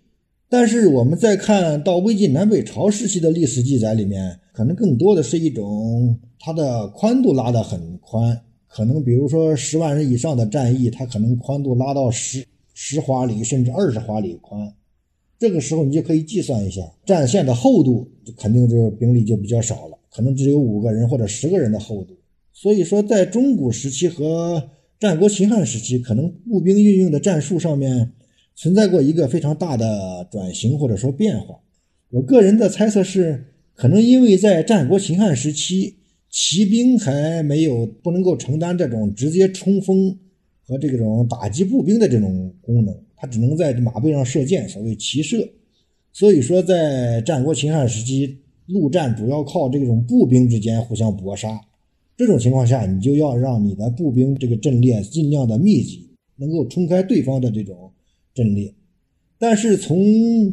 [0.48, 14.72] 但是我们再看到魏晋南北朝时期的历史记载里面，可能更多的是一种它的宽度拉得很宽，可能比如说十万人以上的战役，它可能宽度拉到十十华里甚至二十华里宽。
[15.38, 22.14] 这个时候你就可以计算一下战线的厚度，肯定这个兵力就比较少了，可能只有五个人或者十个人的厚度。
[22.52, 28.12] 所以说，在中古时期和战国秦汉时期，可能步兵运用的战术上面。
[28.56, 31.58] 存在过一个非常大的转型或者说变化，
[32.10, 35.96] 我个人的猜测是，可能因为在战国秦汉时期，
[36.30, 40.16] 骑兵还没有不能够承担这种直接冲锋
[40.66, 45.48] 和这种打击步兵的这种功能，它只能在马背上射箭，所谓骑射。
[46.12, 51.60] 所以说，在战国秦汉时期，陆战主要靠这种步兵之间互相搏杀，
[52.16, 57.90] 这种情况下，你就要让你的步兵这个阵列尽量的密集，能够冲开对方的这种。
[58.35, 58.75] 阵列，
[59.38, 59.97] 但是从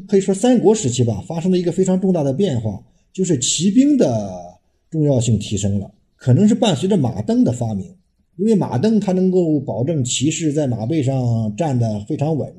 [0.07, 7.87] 可以说三国时期吧，发生了一个非常重大的变化，就是骑兵的重要性提升了，可能是伴随着马镫的发明，
[8.37, 12.53] 因为马镫它能够保证骑士在马背上站得非常稳，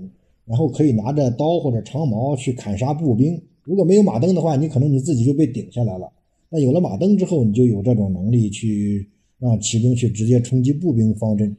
[0.44, 3.40] 然后可以拿着刀或者长矛去砍杀步兵。
[3.62, 6.12] 如果没有马镫的话，你可能你自己就被顶下来了。
[6.48, 9.08] 那有了马镫之后，你就有这种能力去
[9.38, 11.56] 让骑兵去直接冲击步兵方阵。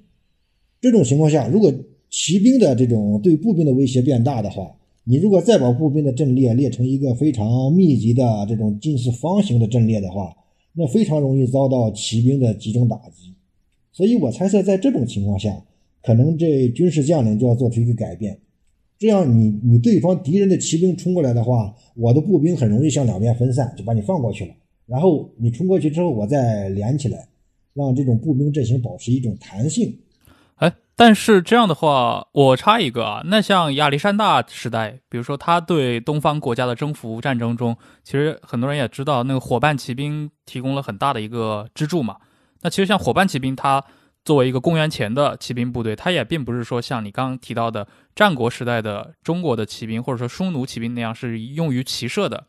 [0.82, 1.74] 这种情况下，如果
[2.14, 4.72] 骑兵的这种对步兵的威胁变大的话，
[5.04, 10.32] 你如果再把步兵的阵列列成一个非常密集的这种近似方形的阵列的话，
[10.74, 13.34] 那非常容易遭到骑兵的集中打击。
[13.92, 15.60] 所以我猜测，在这种情况下，
[16.04, 18.38] 可能这军事将领就要做出一个改变。
[19.00, 24.54] 这样，你你对方敌人的骑兵冲过来的话，我的步兵很容易向两边分散，就把你放过去了。
[24.86, 27.28] 然后你冲过去之后，我再连起来，
[27.74, 29.92] 让这种步兵阵型保持一种弹性。
[30.96, 42.18] 但是这样的话，我插一个啊，那像亚历山大时代，比如说他对东方国家的征服战争中，其实很多人也知道，那个伙伴骑兵提供了很大的一个支柱嘛。
[42.62, 43.84] 那其实像伙伴骑兵，它
[44.24, 52.46] 作为一个公元前的骑兵部队，它也并不是说像你刚刚提到的战国时代的中国的骑兵，或者说匈奴骑兵那样是用于骑射的。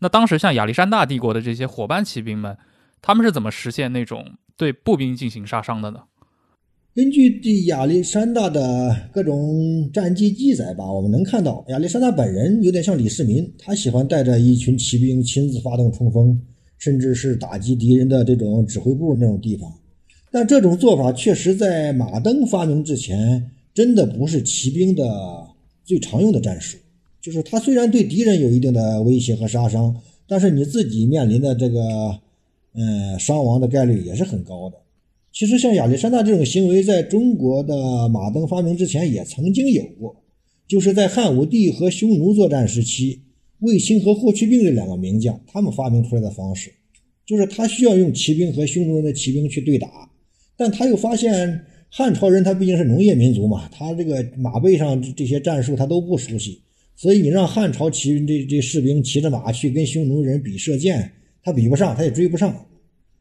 [0.00, 2.56] 那当时像亚历山大帝国的这些伙伴骑兵们，
[3.00, 6.02] 他们是怎么实现那种对步兵进行杀伤的呢？
[6.98, 16.36] 根据对亚历山大的各种战绩记载吧，我们能看到亚历山大本人有点像李世民，他喜欢带着一群骑兵亲自发动冲锋，
[16.76, 19.72] 甚至是打击敌人的这种指挥部那种地方。
[20.32, 25.46] 但这种做法确实在马镫发明之前，真的不是骑兵的
[25.84, 26.76] 最常用的战术。
[27.22, 29.94] 就是他虽然对敌人有一定的威胁和杀伤，
[30.26, 32.18] 但是你自己面临的这个，
[32.74, 34.76] 嗯，伤亡的概率也是很高的。
[35.38, 40.16] 其实像亚历山大这种行为，在中国的马镫发明之前也曾经有过，
[40.66, 43.22] 就是在汉武帝和匈奴作战时期，
[43.60, 46.72] 卫青和霍去病这两个名将他们发明出来的方式，
[47.24, 50.10] 就是他需要用骑兵和匈奴人的骑兵去对打，
[50.56, 56.60] 但他又发现汉朝人他毕竟是农业民族嘛，他这个马背上这些战术他都不熟悉。
[56.96, 61.12] 所以你让汉朝骑这这士兵骑着马去跟匈奴人比射箭，
[61.44, 62.66] 他比不上，他也追不上。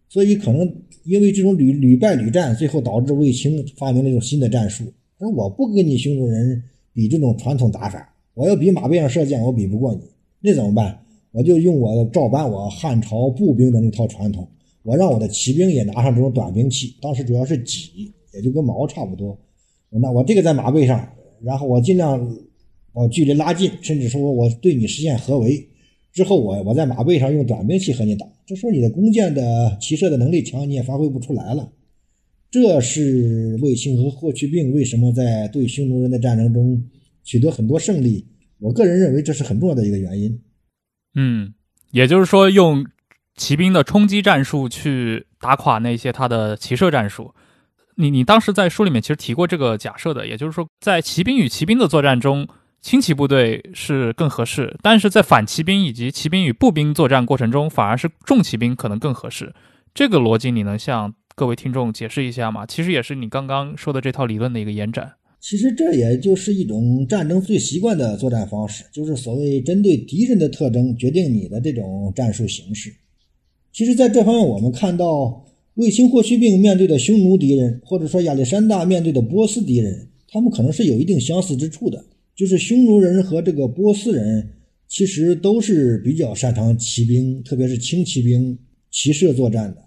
[0.10, 4.84] 所以可能因为这种屡屡败屡战，最后导致卫青发明了一种新的战术。
[5.20, 10.02] 说我不跟你匈奴人比这种传统打法，我要比马背上射箭，我比不过你，
[10.42, 11.00] 那怎么办？
[11.32, 14.48] 我就用我照搬我汉朝步兵的那套传统，
[14.84, 19.38] 我让我的骑兵也拿上这种短兵器，当时主要是戟，也就跟矛差不多。
[19.90, 21.08] 那我这个在马背上，
[21.42, 22.38] 然后我尽量。
[22.94, 25.64] 我距离拉近，甚至说我对你实现合围
[26.18, 31.72] 之后，我我在马背上用短兵器和你打，这时候你的弓箭的骑射的能力强，你也发挥不出来了。
[32.50, 36.84] 这是卫青和霍去病为什么在对匈奴人的战争中
[37.24, 38.26] 取得很多胜利？
[38.58, 40.42] 我个人认为这是很重要的一个原因。
[41.14, 41.54] 嗯，
[41.92, 42.84] 也就是说，用
[43.36, 47.32] 骑兵的冲击战术去打垮那些他的骑射战术。
[47.98, 52.48] 你你当时在书里面其实提过这个假设的，也就是说，在骑兵与骑兵的作战中。
[52.88, 59.54] 轻骑部队是更合适，但是在反骑兵以及骑兵与步兵作战过程中，反而是重骑兵可能更合适。
[59.94, 62.66] 这个逻辑你能向各位听众解释一下吗？
[62.66, 65.12] 其实也是你刚刚说的这套理论的一个延展。
[65.42, 72.90] 其实这也就是一种战争最习惯的作战方式，就是所谓针对敌人的特征决定你的这种战术形式。
[73.74, 82.02] 其实，在这方面，我们看到卫青、霍去病面对的匈奴敌人，或者说亚历山大面对的波斯敌人，他们可能是有一定相似之处的。
[82.38, 84.48] 就是匈奴人和这个波斯人，
[84.88, 88.56] 其实都是比较擅长骑兵，特别是轻骑兵
[88.92, 89.84] 骑射作战的。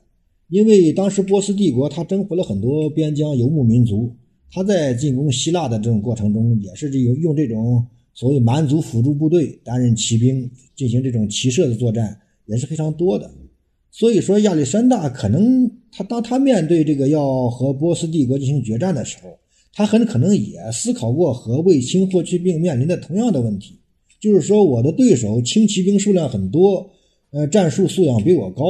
[0.48, 4.12] 因为当时波斯帝国他征服了很多边疆游牧民族，
[4.50, 13.30] 他在进攻希腊的这种过程中，也是用用这种所谓蛮族辅助部队担任骑兵进行这种骑射的作战也是非常多的。
[13.92, 19.38] 所以说亚历山大可能他当他面对这个要和波斯帝国进行决战的时候。
[19.72, 23.78] 他很可能也思考过和卫青、霍去病面临的同样的问题，
[24.20, 26.90] 就是说我的对手轻骑兵数量很多，
[27.30, 28.64] 呃，战术素养比我高，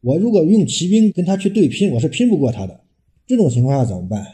[0.00, 2.80] 我如果用骑兵跟他去对拼，我是拼不过他的。
[3.26, 4.24] 这种情况下怎么办？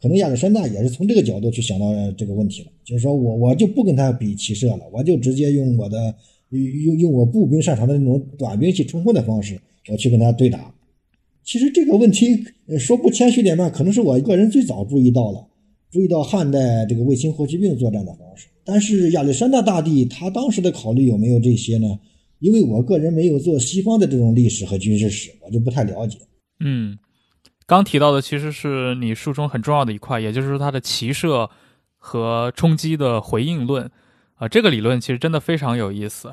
[0.00, 6.14] 可能亚历山大也是从这个角度去想到这个问题了，就是说我我就不跟他比骑射了，我就直接用我的
[6.50, 10.72] 用用我步兵擅长的那种短兵器冲锋的方式，我去跟他对打。
[11.44, 12.44] 其实这个问题
[12.78, 15.47] 说不谦虚点吧，可能是我个人最早注意到了。
[15.90, 21.86] 注意到汉代这个卫青、霍去病作战的方式，但是亚历山大大帝他当时的考虑有没有这些呢？
[22.40, 26.18] 因为我个人没有做西方的这种历史和军事史，我就不太了解。
[26.60, 26.98] 嗯，
[27.66, 31.50] 刚提到的其实是你书中很重要的一块，也就是说他的骑射
[31.96, 33.90] 和冲击的回应论。
[34.34, 36.32] 啊、这个理论其实真的非常有意思。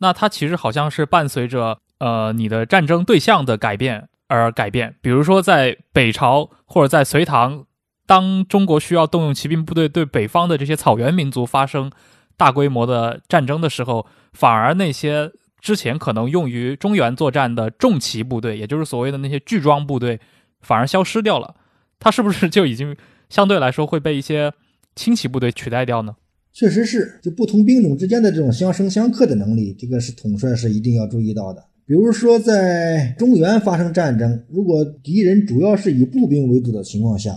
[0.00, 4.94] 那它其实好像是伴随着呃你的战争对象的改变而改变。
[5.00, 7.64] 比如说在北朝或者在隋唐，
[8.08, 11.92] 当中国需要动用骑兵部队对北方的这些草原民族发生
[12.38, 15.30] 大规模的战争的时候，反而那些
[15.60, 20.18] 之前可能用于中原作战的重骑部队，也就是所谓的那些巨装部队，
[20.62, 21.54] 反而消失掉了。
[22.00, 22.96] 它是不是就已经
[23.28, 24.50] 相对来说会被一些
[24.96, 26.16] 轻骑部队取代掉呢？
[26.54, 31.62] 确实是，就不同兵种之间的这种相生相克的能力，这个是统帅是一定要注意到的。
[31.84, 37.32] 比如说，在中原发生战争，如果敌人主要是以步兵为主的情况下，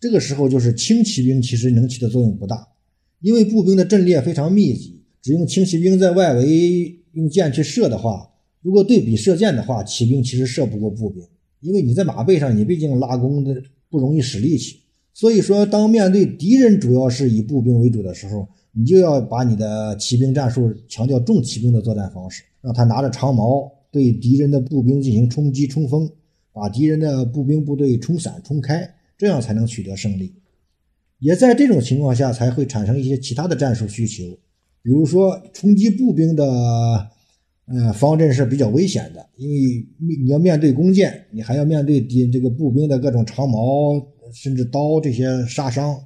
[0.00, 2.68] 这个时候就是轻骑兵其实能起的作用不大，
[3.20, 8.30] 因为步兵的阵列非常密集，只用轻骑兵在外围用箭去射的话，
[8.62, 11.22] 如果对比射箭的话，骑兵其实射不过步兵，
[11.60, 14.78] 因为你在马背上，你毕竟拉弓的不容易使力气。
[15.14, 26.08] 所以说，当面对敌人主要是以步兵为主的时候，你就要把你的骑兵战术强调重骑兵的作战方式，让他拿着长矛对敌人的步兵进行冲击冲锋，
[26.52, 28.88] 把敌人的步兵部队冲散冲开，
[29.18, 30.36] 这样才能取得胜利。
[31.18, 34.22] 也在这种情况下，才会产生一些其他的战术需求，
[34.82, 37.10] 比如说冲击步兵的，
[37.66, 39.86] 呃，方阵是比较危险的，因为
[40.22, 44.00] 你要面对弓箭，你还要面对敌这个步兵的各种长矛
[44.32, 45.98] 甚至刀这些杀伤。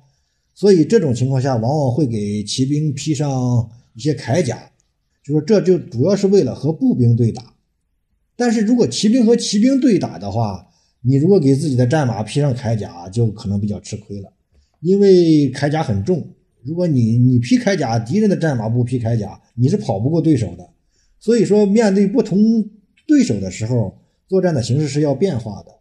[0.54, 4.70] 所以这种情况下，往往会给骑兵披上一些铠甲，
[5.22, 7.54] 就说这就主要是为了和步兵对打。
[8.34, 10.68] 但是如果骑兵和骑兵对打的话，
[11.02, 14.32] 你如果给自己的战马披上铠甲，就可能比较吃亏了，
[14.80, 16.24] 因为铠甲很重。
[16.62, 20.68] 如果你你披铠甲，敌人的战马不披铠甲，你是跑不过对手的。
[21.18, 22.38] 所以说，面对不同
[23.06, 23.98] 对手的时候，
[24.28, 25.72] 作战的形式是要变化的，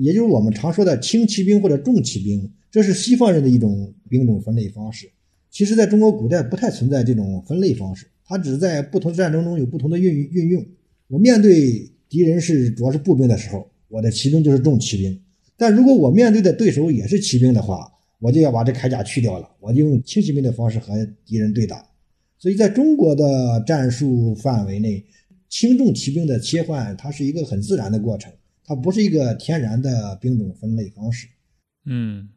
[0.00, 2.50] 也就是我们常说的轻骑兵或者重骑兵。
[2.70, 5.10] 这是西方人的一种兵种分类方式，
[5.50, 10.64] 其实在中国古代不太存在这种分类方式，它只是在不同战争中有不同的运运用。
[11.08, 15.12] 我面对敌人是主要是步兵的时候，我的骑兵就是重骑兵；
[15.58, 20.94] 但如果我面对的对手也是骑兵的话，我就要把这铠甲去掉了，我就用轻骑兵的方式和
[21.26, 21.84] 敌人对打。
[22.38, 25.04] 所以，在中国的战术范围内，
[25.50, 28.32] 轻重骑兵的切换，它是一个很自然的过程，
[28.64, 31.26] 它不是一个天然的兵种分类方式。
[31.84, 32.30] 嗯。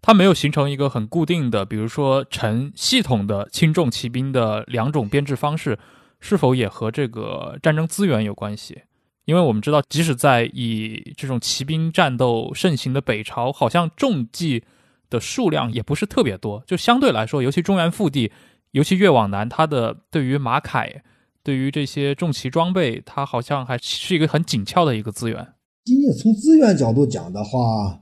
[0.00, 5.76] 它没有形成一个很固定的，比如说成系统的轻重骑兵的两种编制方式，
[6.20, 8.82] 是否也和这个战争资源有关系？
[9.28, 14.64] 因为我们知道，即使在以这种骑兵战斗盛行的北朝，好像重骑
[15.10, 16.64] 的数量也不是特别多。
[16.66, 18.32] 就相对来说，尤其中原腹地，
[18.70, 21.02] 尤其越往南，它的对于马铠、
[21.42, 25.46] 对于这些重骑装备，它好像还是一个很紧俏的一个资源。
[25.84, 28.00] 仅仅从资源角度讲的话。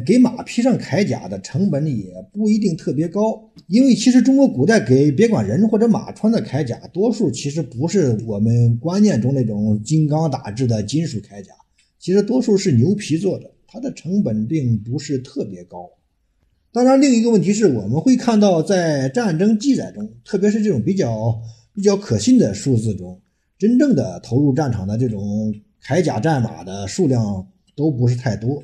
[0.00, 11.52] 给马披上铠甲的成本也不一定特别高，因为其实中国古代给别管人或者马穿的铠甲，多数其实不是我们观念中那种金刚打制的金属铠甲，
[11.98, 15.90] 其实多数是牛皮做的，它的成本并不是特别高。
[16.72, 21.38] 当然，另一个问题是我们会看到，在战争记载中，特别是这种比较
[21.74, 23.20] 比较可信的数字中，
[23.58, 28.62] 真正的投入战场的这种铠甲战马的数量都不是太多。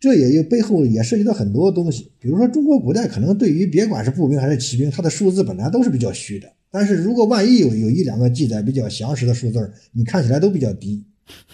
[0.00, 6.48] 这也有背后也涉及到很多东西，比如说中国古代可能对于别管是步兵还是骑兵，它的数字本来都是比较虚的。
[6.70, 11.04] 但是如果万一有有一两个记载比较详实的数字，你看起来都比较低，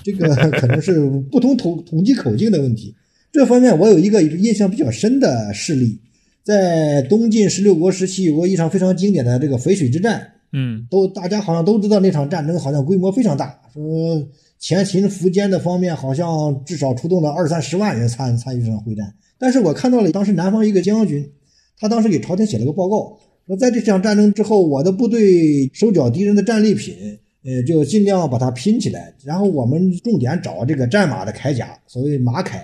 [0.05, 2.95] 这个可能是不同统统计口径的问题。
[3.33, 5.99] 这方面我有一个印象比较深的事例，
[6.45, 14.25] 在东晋十六国时期有过一场非常经典的这个淝水之战，嗯，都大家好像都知道那场战争好像规模非常大，说。
[14.59, 21.31] 前秦苻坚的方面好像至少出动了二三十万人参参与这场会战，但是我看到了当时南方一个将军，
[21.79, 26.97] 他当时给朝廷写了个报告，说在这场战争之后，我的部队收缴敌人的战利品，
[27.45, 32.61] 呃，就尽量把它拼起来，然后我们重点找这个战马的铠甲，所谓马铠，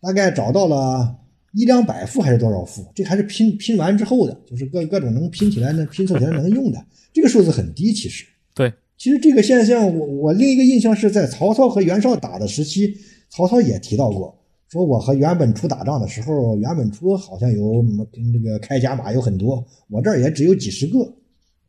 [0.00, 1.14] 大概找到了
[1.52, 2.84] 一两百副还是多少副？
[2.94, 8.24] 这还是拼拼完之后的，就是各各种能拼起来、能拼凑起来能用的，这个数字很低，其实。
[8.54, 8.72] 对。
[8.96, 12.96] 其实这个现象，我我另一个印象是在曹操和袁绍打的时期，
[13.28, 14.34] 曹操也提到过，
[14.70, 21.00] 说我和袁本初打仗的时候，袁本初好像有跟这个铠甲马有很多，我这儿也只有几十个，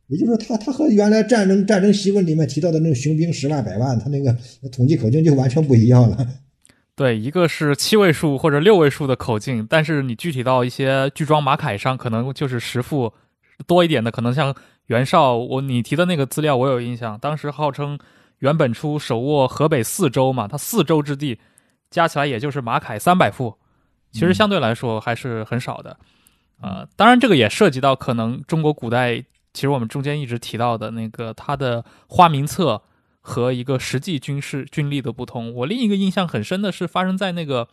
[0.06, 4.34] 也就是说，他他和原来战争战争檄文里面提到的那个雄兵十万百万，他那个
[4.70, 6.16] 统计口径就完全不一样了。
[6.94, 13.12] 对，一个是七位数或者六位数的口径，但是你具体到一些巨装马铠上，可能就是十副
[13.66, 14.54] 多一点的，可能像。
[14.86, 17.98] 袁绍，我你提的那个资料我有印象，当时号称
[18.38, 21.38] 袁本初手握河北四州嘛，他四州之地
[21.90, 23.58] 加起来也就是马铠三百副，
[24.12, 25.98] 其实相对来说还是很少的，
[26.60, 32.82] 啊，当然这个也涉及到可能中国古代其实我们中间一直提到的那个他的花名册
[33.20, 35.52] 和一个实际军事军力的不同。
[35.52, 37.66] 我另一个印象很深的是发生在那个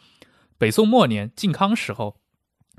[0.57, 2.15] 北宋末年靖康时候，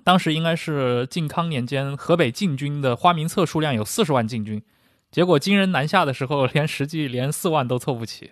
[0.05, 4.63] 当时应该是靖康年间，河北禁军的花名册数量有四十万禁军，
[5.11, 8.31] 结果金人南下的时候， 连实际连四万都凑不齐。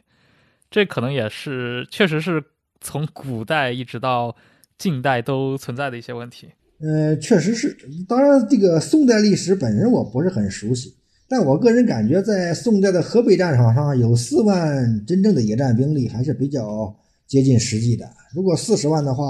[0.70, 2.44] 这可能也是确实是
[2.80, 4.36] 从古代一直到
[4.78, 6.48] 近代都存在的一些问题。
[6.80, 7.76] 呃，确实是。
[8.08, 10.94] 当然，这个宋代历史本身我不是很熟悉，
[11.28, 16.94] 但我个人感觉，在宋代的河北战场上有四万真正的野战兵力还是比较
[17.26, 18.10] 接近实际的。
[18.34, 19.24] 如果四十万的话，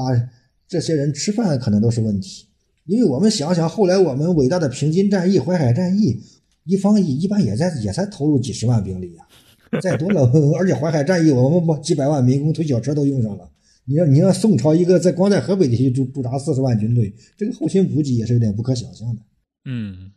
[0.72, 2.46] 这些人吃饭可能都是问题。
[2.86, 6.18] 因为我们想想，后来我们伟大的平津战役、淮海战役，
[6.64, 9.24] 一方一一般也在也才投入几十万兵力呀，
[9.82, 10.22] 再多了。
[10.58, 13.48] 而且淮海战役，我们几百万民工推小车都用上了。
[13.84, 19.22] 你要你让宋朝一个在光在河北地区驻驻扎四十万军队，这个后勤补给也是有点不可想象的。
[19.64, 20.10] 嗯，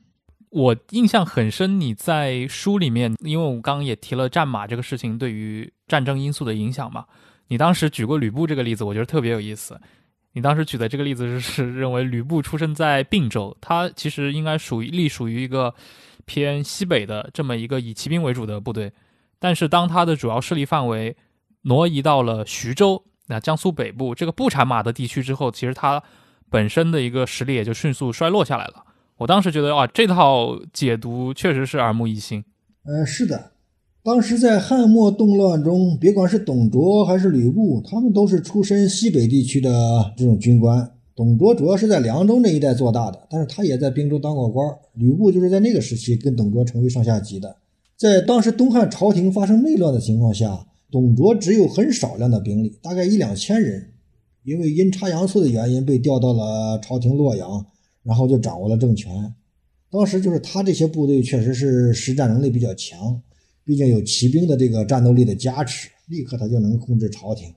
[0.50, 7.06] 我印象很深，你在书里面，因为我刚刚也提了战马这个事情对于战争因素的影响嘛，
[7.50, 9.80] 你当时举过吕布这个例子，我觉得特别有意思。
[10.36, 15.74] 你当时举的这个例子是是认为吕布出生在并州，他其实应该属于隶属于一个
[16.26, 18.92] 偏西北的这么一个以骑兵为主的部队，
[19.40, 21.16] 但是当他的主要势力范围
[21.62, 23.04] 挪移到了徐州。
[23.28, 26.04] 那江苏北部这个不产马的地区之后，其实他
[26.50, 28.84] 本身的一个实力也就迅速衰落下来了。
[29.16, 32.44] 我当时觉得，哇，这套解读确实是耳目一新。
[32.84, 33.54] 呃，是的，
[34.06, 40.92] 当时在汉末动乱中，别管是董卓还是吕布，他们都是出身西北地区的这种军官。
[41.16, 44.64] 董卓主要是在凉州那一带做大的，但是他也在并州当过官。
[44.94, 47.56] 吕布就是在那个时期跟董卓成为上下级的。
[47.98, 50.68] 在当时东汉朝廷发生内乱的情况下。
[50.92, 53.90] 董卓只有很少量的兵力，大概一两千人，
[54.44, 57.66] 因为阴差阳错的原因被调到了朝廷洛阳，
[58.04, 59.34] 然后就掌握了政权。
[59.90, 63.20] 当时就是他这些部队确实是实战能力比较强，
[63.66, 67.52] 毕竟有骑兵的这个战斗力的加持，立刻他就能控制朝廷。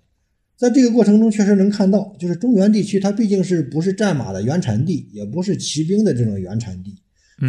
[0.56, 6.96] 在这个过程中，确实能看到，就是中原地区它毕竟是不是战马的原产地，也不是骑兵的这种原产地，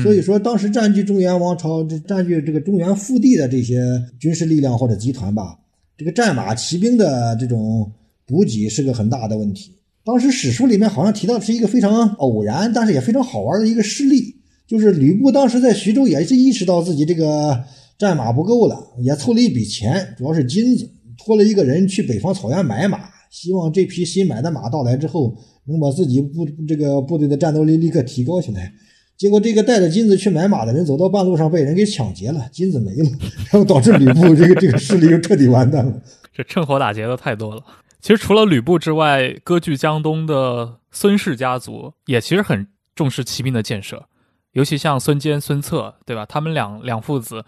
[0.04, 3.82] 所以说当时占据中原王朝、这占据这个中原腹地的这些
[4.20, 5.58] 军事力量或者集团吧。
[5.98, 7.92] 这个战马骑兵的这种
[8.26, 9.74] 补给是个很大的问题。
[10.04, 14.36] 当时史书里面好像提到是一个非常偶然，但是也非常好玩的一个事例，
[14.68, 17.64] 就是吕布当时在徐州也是意识到自己这个
[18.00, 22.98] 战马不够了，也凑了一笔钱，主要是金子，托了一个人去北方草原买马，
[23.30, 25.36] 希望这匹新买的马到来之后，
[25.66, 28.74] 能把自己部这个部队的战斗力立刻提高起来。
[29.18, 33.10] 结果这个带着金子去买马的人走到半路上被人给抢劫了，金子没了，
[33.52, 36.02] 然后导致吕布这个这个势力就彻底完蛋了。
[36.34, 37.62] 这趁火打劫的太多了。
[38.00, 44.06] 其实除了吕布之外，割据江东的孙氏家族也其实很重视骑兵的建设，
[44.54, 46.26] 尤其像孙坚、孙策，对吧？
[46.26, 47.44] 他们两两父子，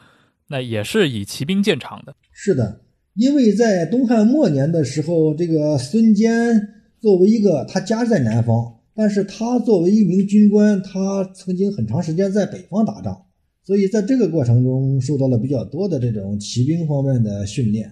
[0.52, 2.14] 那也是以骑兵见长的。
[2.32, 2.82] 是的，
[3.16, 6.62] 因为在东汉末年的时候，这个孙坚
[7.00, 8.76] 作为一个他家在南方。
[8.94, 13.20] 但是他作为一名军官，他曾经很长时间在北方打仗，
[13.64, 17.90] 所以在这个过程中受到了比较多的这种骑兵方面的训练。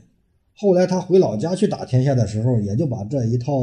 [0.54, 3.54] 后来他回老家去打天下的时候，也就把这一套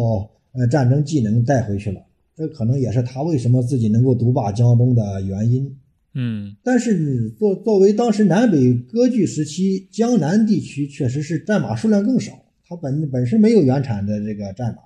[0.52, 2.00] 呃战争技能带回去了。
[2.34, 5.70] 这可能也是他为什么自己能够独霸江东的原因。
[6.18, 12.32] 嗯，但是作作为当时南北割据时期，江南地区确实是战马数量更少，
[12.66, 14.78] 它本本身没有原产的这个战马，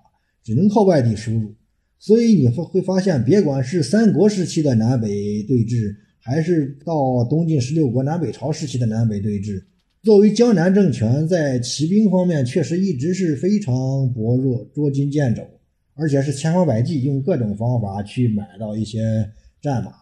[0.43, 1.55] 只能靠外地输入。
[2.01, 9.63] 所以你会会发现，别管是三国时期的南北对峙，还是到东晋十六国南北朝时期的南北对峙，
[10.03, 13.75] 作为江南政权，在骑兵方面确实一直是非常
[14.13, 15.47] 薄弱、捉襟见肘，
[15.95, 19.31] 而且是千方百计用各种方法去买到一些
[19.63, 19.93] 战马，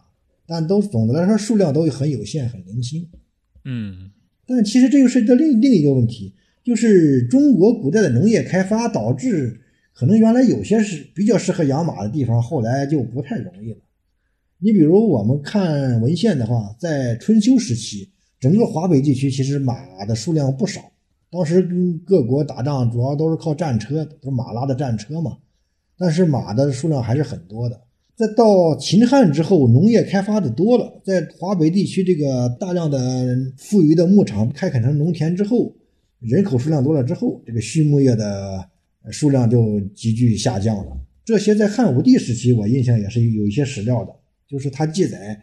[0.49, 3.07] 但都总的来说数量都很有限、很零星。
[3.63, 4.11] 嗯，
[4.47, 6.33] 但其实这又涉及到另另一个问题，
[6.63, 9.61] 就是中国古代的农业开发导致。
[9.91, 13.77] 可能原来有些是比较适合养马的地方，后来就不太容易了。
[14.59, 20.79] 你比如我们看文献的话，在春秋时期，整个华北地区其实马的数量不少。
[21.29, 25.37] 当时跟各国打仗主要都是靠战车，都是马拉的战车嘛。
[25.97, 27.81] 但是马的数量还是很多的。
[28.19, 32.99] 再到秦汉之后，农业开发的多了，在华北地区这个大量的
[33.57, 35.73] 富余的牧场开垦成农田之后，
[36.19, 38.69] 人口数量多了之后，这个畜牧业的。
[39.11, 40.91] 数量就急剧下降了。
[41.23, 44.13] 这些在汉武帝时期，我印象也是有一些史料的，
[44.45, 45.41] 就是他记载，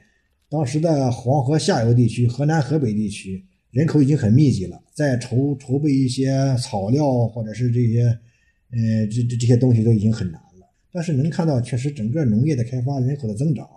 [0.50, 10.40] 当时的黄河下游地区、河南、河北地区人口已经很密集了，在筹筹备一些草料或者是这些，呃，这这这些东西都已经很难。
[10.96, 13.68] 但是能看到，确实整个农业的开发、人口的增长，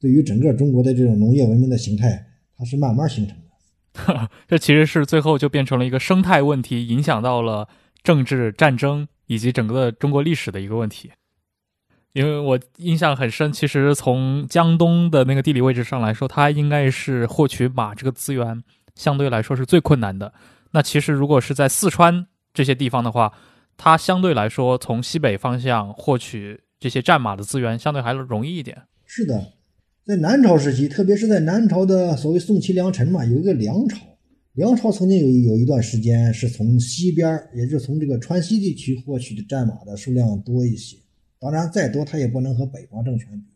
[0.00, 2.26] 对于整个中国的这种农业文明的形态，
[2.58, 4.28] 它是慢慢形成的。
[4.48, 7.68] 这其实是最后就变成了一个生态问题，影响到了
[8.02, 11.12] 政治战争以及整个中国历史的一个问题。
[12.14, 18.60] 因为我印象很深，其实从江东的那个地理位置上来说，它应该是获取马这个资源
[18.96, 20.34] 相对来说是最困难的。
[20.72, 23.32] 那其实如果是在四川这些地方的话，
[23.76, 28.82] 它相对来说从西北方向获取这些战马的资源相对还容易一点。
[29.04, 29.52] 是的，
[30.04, 33.98] 在南朝时期，特别是在南朝的所谓宋齐梁陈嘛，有一个梁朝，
[34.54, 40.96] 梁朝曾经有有一段时间是从西边，也就是从这个川西地区获取的战马的数量多一些。
[41.38, 43.46] 当然，再多它也不能和北方政权比。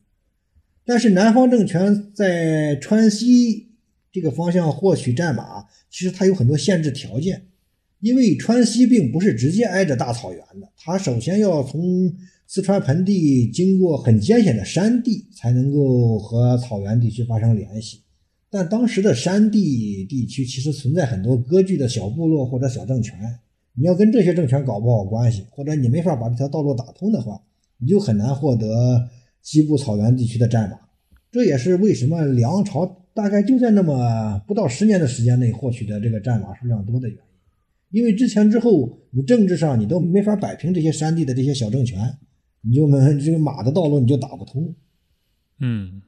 [0.84, 3.70] 但是南方政权在川西
[4.12, 7.46] 这个方向获取战马，其实它有很多限制条件，
[8.00, 12.12] 因为川西并不是直接挨着大草原的，它首先要从
[12.46, 18.00] 四川盆地经过很艰险的山地，才能够和草原地区发生联系。
[18.50, 23.16] 但当时的山地地区其实存在很多割据的小部落或者小政权，
[23.74, 27.40] 你要跟这些政权搞不好关系，或者你没法把这条道路打通的话。
[27.82, 29.08] 你就很难获得
[29.40, 30.78] 西部草原地区的战马，
[31.32, 32.84] 这也是为什么梁朝
[33.14, 37.29] 大概就在那么不到十年的时间内获取的这个战马数量多的原因。
[37.90, 41.98] 因为之前之后，你政治上你都没法摆平这些山地的这些小政权，
[42.62, 44.74] 你就没这个马的道路你就打不通。
[45.58, 46.00] 嗯，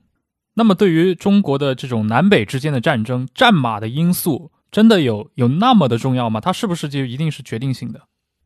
[0.54, 6.40] 那么对于中国的这种南北之间的战争，战马的因素真的有有那么的重要吗？
[6.40, 8.00] 它是不是就一定是决定性的？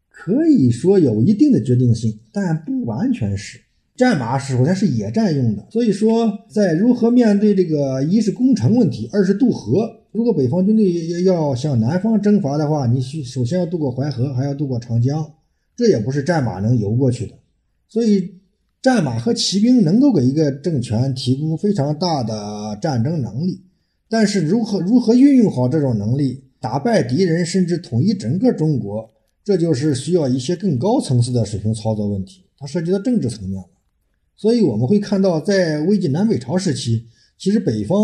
[0.09, 3.61] 可以说有一定的决定性，但不完全是。
[3.95, 10.05] 战马首先是野战用的，所以说在如何面对这个一是攻城问题，二是渡河。
[10.13, 15.33] 如果北方军队要要向南方征伐的话，你需首先要渡过淮河，还要渡过长江，
[15.77, 17.35] 这也不是战马能游过去的。
[17.89, 18.35] 所以，
[18.81, 23.61] 战马和骑兵能够给一个政权提供非常大的战争能力，
[24.09, 29.11] 但是如何如何运用好这种能力，打败敌人，甚至统一整个中国。
[29.45, 33.69] 这就是需要一些更高层次的水平操作问题，它涉及到政治层面了。
[34.35, 37.07] 所以我们会看到，在魏晋南北朝时期，
[37.39, 37.97] 其实北方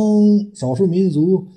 [0.54, 1.48] 少数民族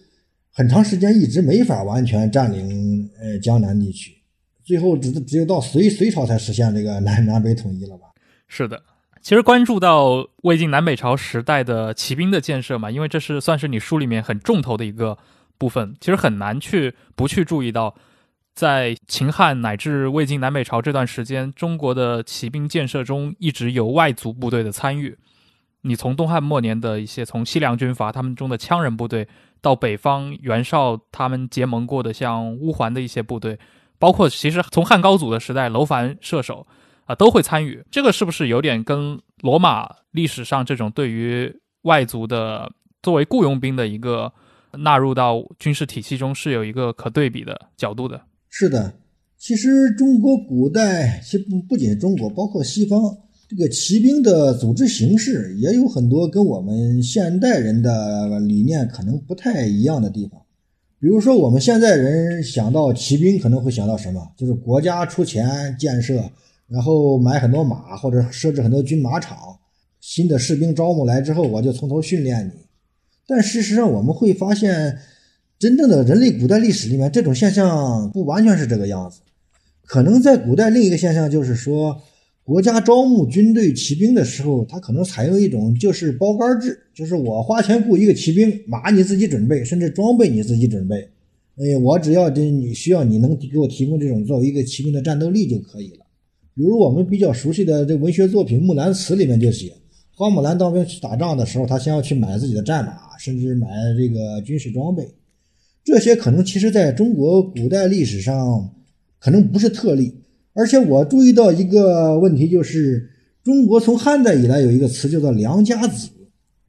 [0.58, 4.16] 很长时间一直没法完全占领呃江南地区，
[4.64, 8.06] 最后只只有到隋隋朝才实现这个南南北统一了吧？
[8.48, 8.82] 是的，
[9.22, 15.18] 其实关注到魏晋南北朝时代的骑兵的建设嘛，因为这是算是你书里面很重头的一个
[15.58, 17.94] 部分，其实很难去不去注意到。
[18.54, 25.18] 在秦汉乃至魏晋南北朝这段时间，中国的骑兵建设中一直有外族部队的参与。
[25.82, 29.28] 你从东汉末年的一些从西凉军阀他们中的羌人部队，
[29.66, 33.58] 到北方袁绍他们结盟过的像乌桓的一些部队，
[33.98, 36.68] 包括其实从汉高祖的时代楼烦射手
[37.06, 37.84] 啊都会参与。
[37.90, 41.52] 这个是不是有点跟罗马历史上这种对于
[41.82, 44.32] 外族的作为雇佣兵的一个
[44.74, 48.22] 纳入到军事体系中是有一个可对比的角度的？
[48.48, 48.94] 是的，
[49.36, 53.02] 其实中国古代，其实不不仅中国，包括西方，
[53.58, 60.42] 这个骑兵的组织形式也有很多跟我们现代人的理念可能不太一样的地方。
[61.00, 64.22] 比如说，我们现在人想到骑兵，可能会想到什么？
[64.36, 66.30] 就是国家出钱建设，
[66.68, 69.38] 然后买很多马，或者设置很多军马场，
[70.02, 72.52] 新的士兵招募来之后，我就从头训练你。
[73.26, 74.98] 但事实上，我们会发现。
[75.58, 79.22] 真正的人类古代历史里面，这种现象不完全是这个样子。
[79.86, 82.02] 可能在古代，另一个现象就是说，
[82.46, 90.96] 国家招募军队骑兵的时候，他可能采用一种就是包干制，就是我花钱雇一个骑兵，马你自己准备，甚至装备你自己准备。
[91.58, 96.06] 哎，我只要这你需要你能给我提供这种作为一个骑兵的战斗力就可以了。
[96.54, 99.74] 比如我们比较熟悉的这文学作品《木兰辞》里面就写，
[100.14, 103.68] 花木兰当兵去打仗的时候，他先要去买自己的战马，甚至买
[103.98, 105.04] 这个军事装备。
[105.84, 108.70] 这些可能其实在中国古代历史上
[109.18, 110.14] 可能不是特例，
[110.56, 113.10] 而且我注意到一个问题，就是
[113.44, 116.10] 中国从汉代以来有一个词叫做“良家子”，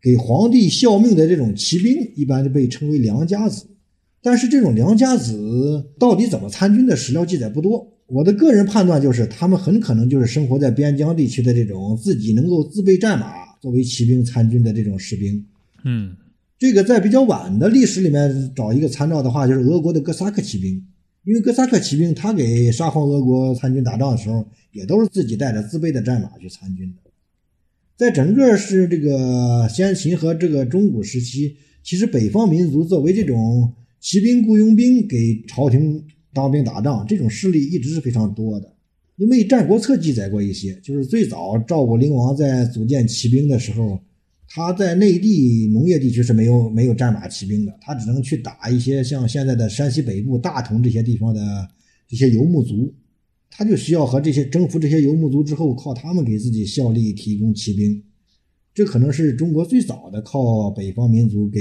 [0.03, 3.65] 给皇帝效命的这种骑兵一般就被称为“良家子”。
[4.21, 7.93] 但是这种“良家子”到底怎么参军的史料记载不多。
[8.09, 13.33] 我的个人判断就是，他们很可能就是生活在边疆地区的这种自己能够自备战马
[13.63, 15.45] 作为骑兵参军的这种士兵。
[15.85, 16.17] 嗯。
[16.59, 20.83] 这个在比较晚的历史里面找一个参照的话，就是俄国的哥萨克骑兵，
[21.27, 27.11] 因为哥萨克骑兵他给沙皇俄国参军打仗的时候，也都是自己带着自备的战马去参军的。
[27.97, 36.01] 在整个是这个先秦和这个中古时期，其实北方民族作为这种骑兵雇佣兵给朝廷
[36.33, 38.73] 当兵打仗，这种势力一直是非常多的。
[39.17, 43.99] 因为《战国策》记载过一些，就是最早赵武灵王在组建骑兵的时候。
[44.49, 51.69] 他在内地农业地区是没有没有战马骑兵的，他只能去打一些像现在的山西北部大同这些地方的
[52.09, 52.95] 这些游牧族，
[53.51, 58.03] 他就需要和这些征服这些游牧族之后，靠他们给自己效力提供骑兵。
[58.73, 61.61] 这可能是中国最早的靠北方民族给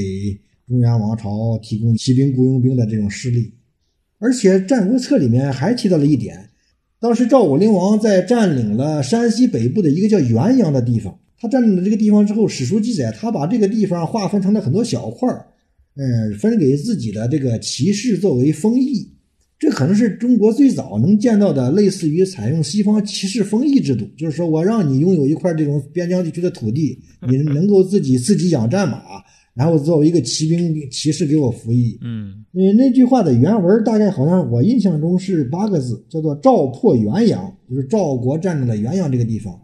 [0.67, 3.53] 中原王朝提供骑兵雇佣兵的这种势力。
[4.19, 6.51] 而且《战国策》里面还提到了一点，
[6.99, 11.19] 当时赵武灵王在占领了山西北部的一个叫元阳的地方。
[11.45, 15.45] 他占领了这个地方之后，史书记载，他把这个地方划分成了很多小块儿，
[15.95, 19.11] 嗯，分给自己的这个骑士作为封邑。
[19.59, 29.03] 这可能是中国最早能见到的类似于采用西方骑士封邑制度，就是说我让你拥有一块这种边疆地区的土地，你能够自己自己养战马，
[29.53, 31.97] 然后作为一个骑兵骑士给我服役。
[32.01, 39.57] 嗯，嗯，那句话的原文大概好像我印象中是八个字，叫做“赵破元阳”，就是赵国占领了元阳这个地方。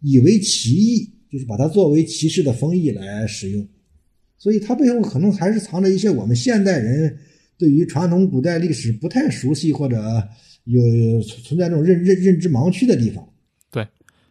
[0.00, 3.66] 以为骑义，就是把它作为骑士的封邑来使用，
[4.38, 7.18] 所以它背后可能还是藏着一些我们现代人
[7.58, 9.96] 对于传统古代历史不太熟悉或者
[10.64, 13.26] 有存在这种认认认知盲区的地方。
[13.70, 13.86] 对，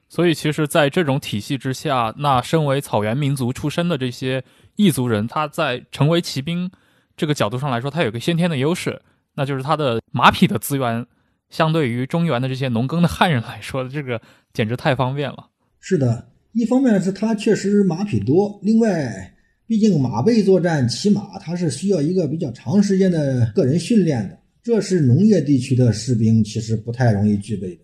[0.07, 4.43] 所以其实，在这种体系之下，那身为草原民族出身的这些
[4.75, 6.69] 异族人，他在成为骑兵
[7.15, 8.99] 这个角度上来说，他有个先天的优势，
[9.35, 11.05] 那就是他的马匹的资源，
[11.49, 14.19] 相对于中原的这些农耕的汉人来说，这个
[14.53, 15.48] 简直太方便了。
[15.81, 19.33] 是的，一方面是他确实马匹多，另外，
[19.65, 27.81] 毕竟马背作战骑马，它是需要一个比较长时间的个人训练的，这是农业地区的士兵其实不太容易具备的。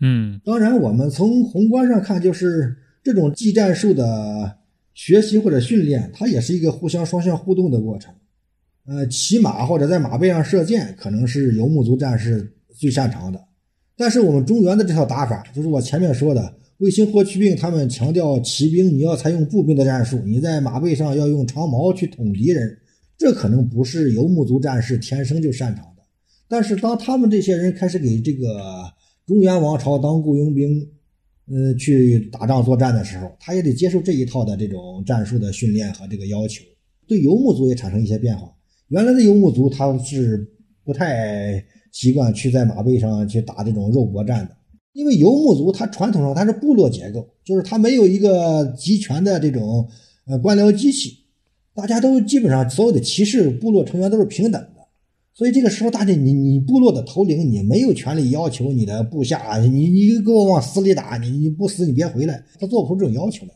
[0.00, 4.58] 嗯，当然，我们从宏观上看，就是这种技战术的
[4.92, 8.12] 学习或者训练，它也是一个互相双向互动的过程。
[8.86, 13.40] 呃，骑马或者在马背上射箭，可能是游牧族战士最擅长的，
[13.96, 16.52] 但是我们中原的这套打法，就是我前面说的。
[16.78, 22.76] 卫青、霍去病他们强调骑兵你要采用步兵的战术，你在马背上要用长矛去捅敌人，
[23.16, 26.02] 这可能不是游牧族战士天生就擅长的。
[26.48, 28.84] 但是当他们这些人开始给这个
[29.26, 30.86] 中原王朝当雇佣兵，
[31.48, 36.62] 呃，去打仗作战的时候，他也得接受这一套的这种战术的训练和这个要求，
[37.08, 38.52] 对游牧族也产生一些变化。
[38.88, 40.46] 原来的游牧族他是
[40.84, 44.54] 不太习惯去在马背上去打这种肉搏战的。
[44.96, 49.86] 因为游牧族它传统上它是部落结构，就是它没有一个集权的这种
[50.26, 51.18] 呃官僚机器，
[51.74, 54.78] 大家都基本上所有的骑士部落成员都是平等的，
[55.34, 63.52] 所以这个时候大家你你部落的头领你没有权利要求你的部下你你给我往死里打你你不死你别回来，他做不出这种要求来，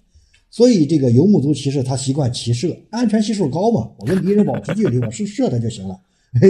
[0.50, 5.98] 所以这个游牧族骑士他习惯骑射，安全系数高嘛，我跟敌人保持距离，我是射他就行了，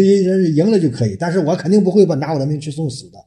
[0.56, 3.18] 赢了就可以，但是我肯定不会把拿我的命去送死的。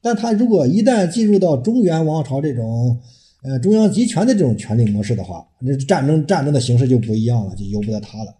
[0.00, 2.98] 但他如果一旦进入到中原王朝这种，
[3.42, 8.34] 呃中央集权的这种权力模式的话，那战争战争的形式就不一样了，就由不得他了。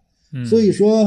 [0.45, 1.03] 所以说，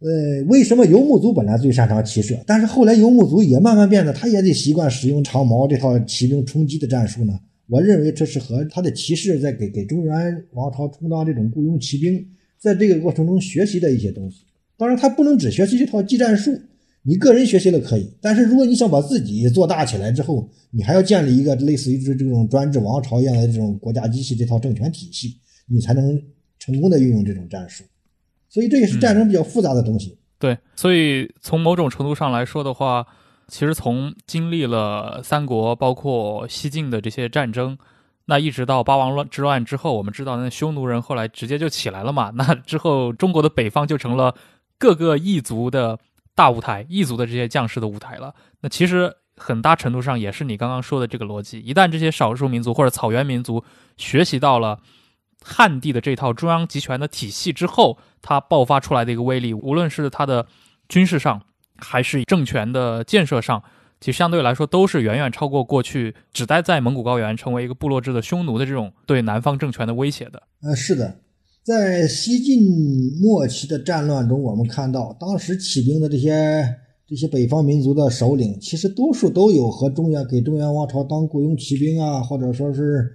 [0.00, 7.38] 呃，为什么游牧族本来最擅长骑射，但是后来游牧族也慢慢变得，他也得习惯使用长矛这套骑兵冲击的战术呢？
[7.68, 12.26] 我认为这是和他的骑士在给给中原王朝充当这种雇佣骑兵，
[12.58, 14.44] 在这个过程中学习的一些东西。
[14.76, 16.58] 当然，他不能只学习这套技战术。
[17.04, 25.36] 你个人学习了可以，但是如果你想把自己做大起来之后，你还要建立一个类似于这这种专制王朝一样的这种国家机器这套政权体系，
[25.66, 26.16] 你才能
[26.60, 27.82] 成功的运用这种战术。
[28.48, 30.16] 所以这也是战争比较复杂的东西。
[30.38, 33.04] 对，所以从某种程度上来说的话，
[33.48, 37.76] 其实从经历了三国，包括西晋的这些战争，
[38.26, 44.32] 那一直到八王乱之乱之后，我们知道那匈奴人后来直接就起来了嘛，那之后中国的北方就成了
[44.78, 45.98] 各个异族的。
[46.34, 48.34] 大舞台，异族的这些将士的舞台了。
[48.60, 51.58] 那其实很大程度上也是你刚刚说的这个逻辑。
[51.60, 53.64] 一旦这些少数民族或者草原民族
[53.96, 54.80] 学习到了
[55.44, 60.46] 汉地的这套中央集权的体系之后，它爆发出来的一个威力，无论是它的
[60.88, 61.42] 军事上，
[61.78, 63.62] 还是政权的建设上，
[64.00, 70.42] 其实相对来说都是远远超过过去只待在蒙古高原成为一个部落制的匈奴的这种对南方政权的威胁的。
[70.62, 71.18] 呃，是的。
[71.64, 76.66] 在西晋末期的战乱中，我们看到当时起兵的这些
[77.06, 83.08] 这些北方民族的首领，其实多数都有和中原给中原王朝当雇佣骑兵啊，或者说是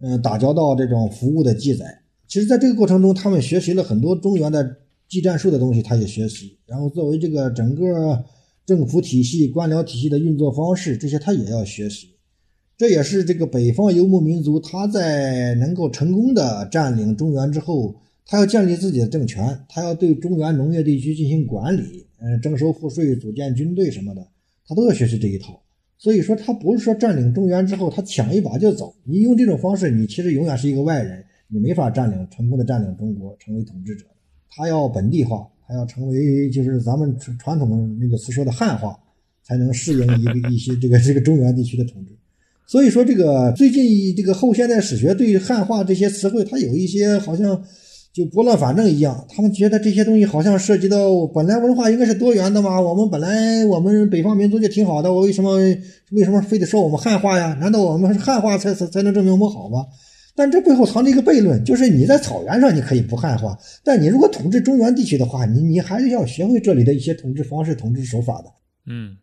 [0.00, 1.86] 嗯打交道这种服务的记载。
[2.28, 4.76] 其实，在这个过程中，他们学习了很多中原的
[5.08, 6.56] 技战术的东西，他也学习。
[6.66, 8.22] 然后，作为这个整个
[8.64, 12.10] 政府体系、官僚体系的运作方式，这些他也要学习。
[12.78, 17.92] 这也是这个北方游牧民族，他在能够成功的占领中原之后，
[18.24, 24.24] 他要建立自己的政权，他要对中原农业地区进行管理，呃，征收赋税、组建军队什么的，
[24.64, 25.60] 他都要学习这一套。
[25.98, 34.06] 所以说，他不是说占领中原之后他抢一把就走，你用这种方式，你其实永远是一个外人，你没法占领成功的占领中国，成为统治者。
[34.48, 38.96] 他要本地化，他要成为就是咱们传传统那个词说的汉化，
[39.42, 42.12] 才能适应一个一些这个这个中原地区的统治。
[42.70, 47.64] 所以说，这个最近这个后现代史学对汉化这些词汇，它有一些好像
[48.12, 49.26] 就拨乱反正一样。
[49.26, 55.54] 他们觉得这些东西好像涉及到本来文化应该是多元的嘛，我们本来我们北方民族就挺好的，我为什么
[56.10, 57.56] 为什么非得说我们汉化呀？
[57.58, 59.86] 难道我们汉化才才才能证明我们好吗？
[60.36, 68.50] 但这背后藏着一个悖论，就是你在草原上你可以不汉化，但你如果统治中原地区的话，你你还是要学会这里的一些统治方式、统治手法的。
[68.86, 69.16] 嗯。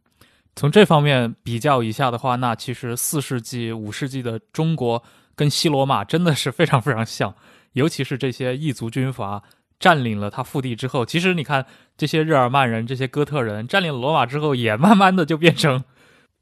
[0.56, 5.03] 从这方面比较一下的话，那其实四世纪、五世纪的中国
[5.36, 7.36] 跟西罗马真的是非常非常像，
[7.74, 9.43] 尤其是这些异族军阀
[9.78, 11.66] 占领了他腹地之后，其实你看
[11.97, 15.84] 这些日耳曼人、这些哥特人占领了罗马之后，也慢慢的就变成，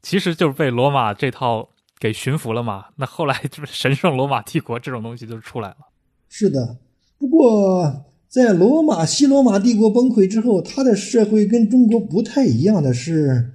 [0.00, 2.84] 其实就是被罗马这套给驯服了嘛。
[2.94, 5.76] 那后来就是 神圣罗马帝国这种东西就出来了。
[6.28, 6.76] 是的，
[7.18, 13.53] 不过在罗马西罗马帝国崩溃之后，他的社会跟中国不太一样的是。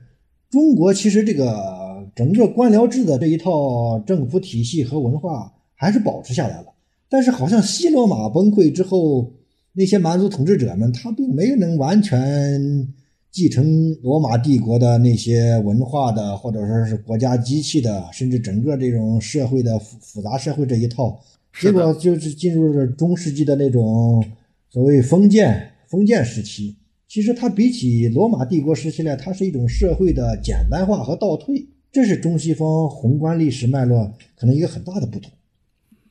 [0.50, 6.68] 中国其实这个整个官僚制的这一套政府体系和文化还是保持下来了，
[7.08, 9.32] 但是好像西罗马崩溃之后，
[9.74, 12.88] 那些蛮族统治者们他并没有能完全
[13.32, 21.20] 继承罗马帝国的那些文化的，或者说是国家机器的，甚至整个这种社会的复复杂社会这一套，
[21.62, 24.26] 结果就是进入了中世纪的那种
[24.72, 26.76] 所谓封建封建时期。
[27.10, 35.32] 其实它比起罗马帝国时期呢，它是一种社会的简单化和倒退，这是中西方宏观历史脉络可能一个很大的不同。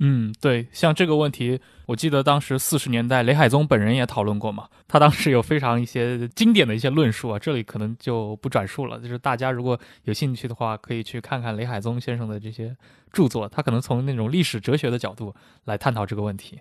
[0.00, 8.98] 嗯，对，像这个问题，我记得当时四十年代雷海宗本人也讨论过嘛，他当时有非常一些经典的一些论述啊，这里可能就不转述了。
[9.00, 12.76] 就是大家如果有兴趣的话，可以去看看雷海宗先生的这些
[13.12, 15.32] 著作，他可能从那种历史哲学的角度
[15.64, 16.58] 来探讨这个问题。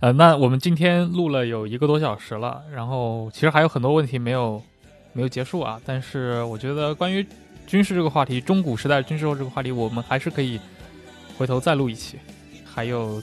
[0.00, 4.62] 呃，那我们今天录了有一个多小时了，然后其实还有很多问题没有
[5.14, 5.80] 没有结束啊。
[5.86, 7.26] 但是我觉得关于
[7.66, 10.60] 军事这个话题，中古时代军事这个话题，我们还是可以
[11.38, 12.18] 回头再录一期。
[12.62, 13.22] 还有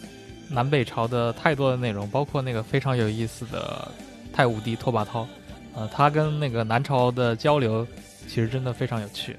[0.49, 3.88] 南北朝的太多的内容，包括那个非常有意思的
[4.34, 5.28] 太武帝拓跋焘，
[5.76, 7.86] 呃，他跟那个南朝的交流，
[8.28, 9.38] 其实真的非常有趣。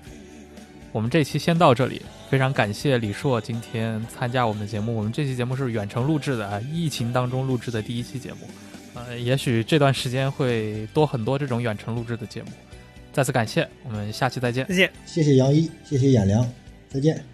[0.95, 4.95] 我们这期先到这里，非常感谢李硕今天参加我们的节目。
[4.95, 8.47] 我们这期节目是远程录制的啊，疫情当中录制的第一期节目，
[8.95, 12.49] 呃，也许这段时间会多很多这种远程录制的节目。
[13.12, 14.64] 再次感谢，我们下期再见。
[14.68, 16.49] 再见，谢谢杨一，谢谢亚良，
[16.88, 17.34] 再见。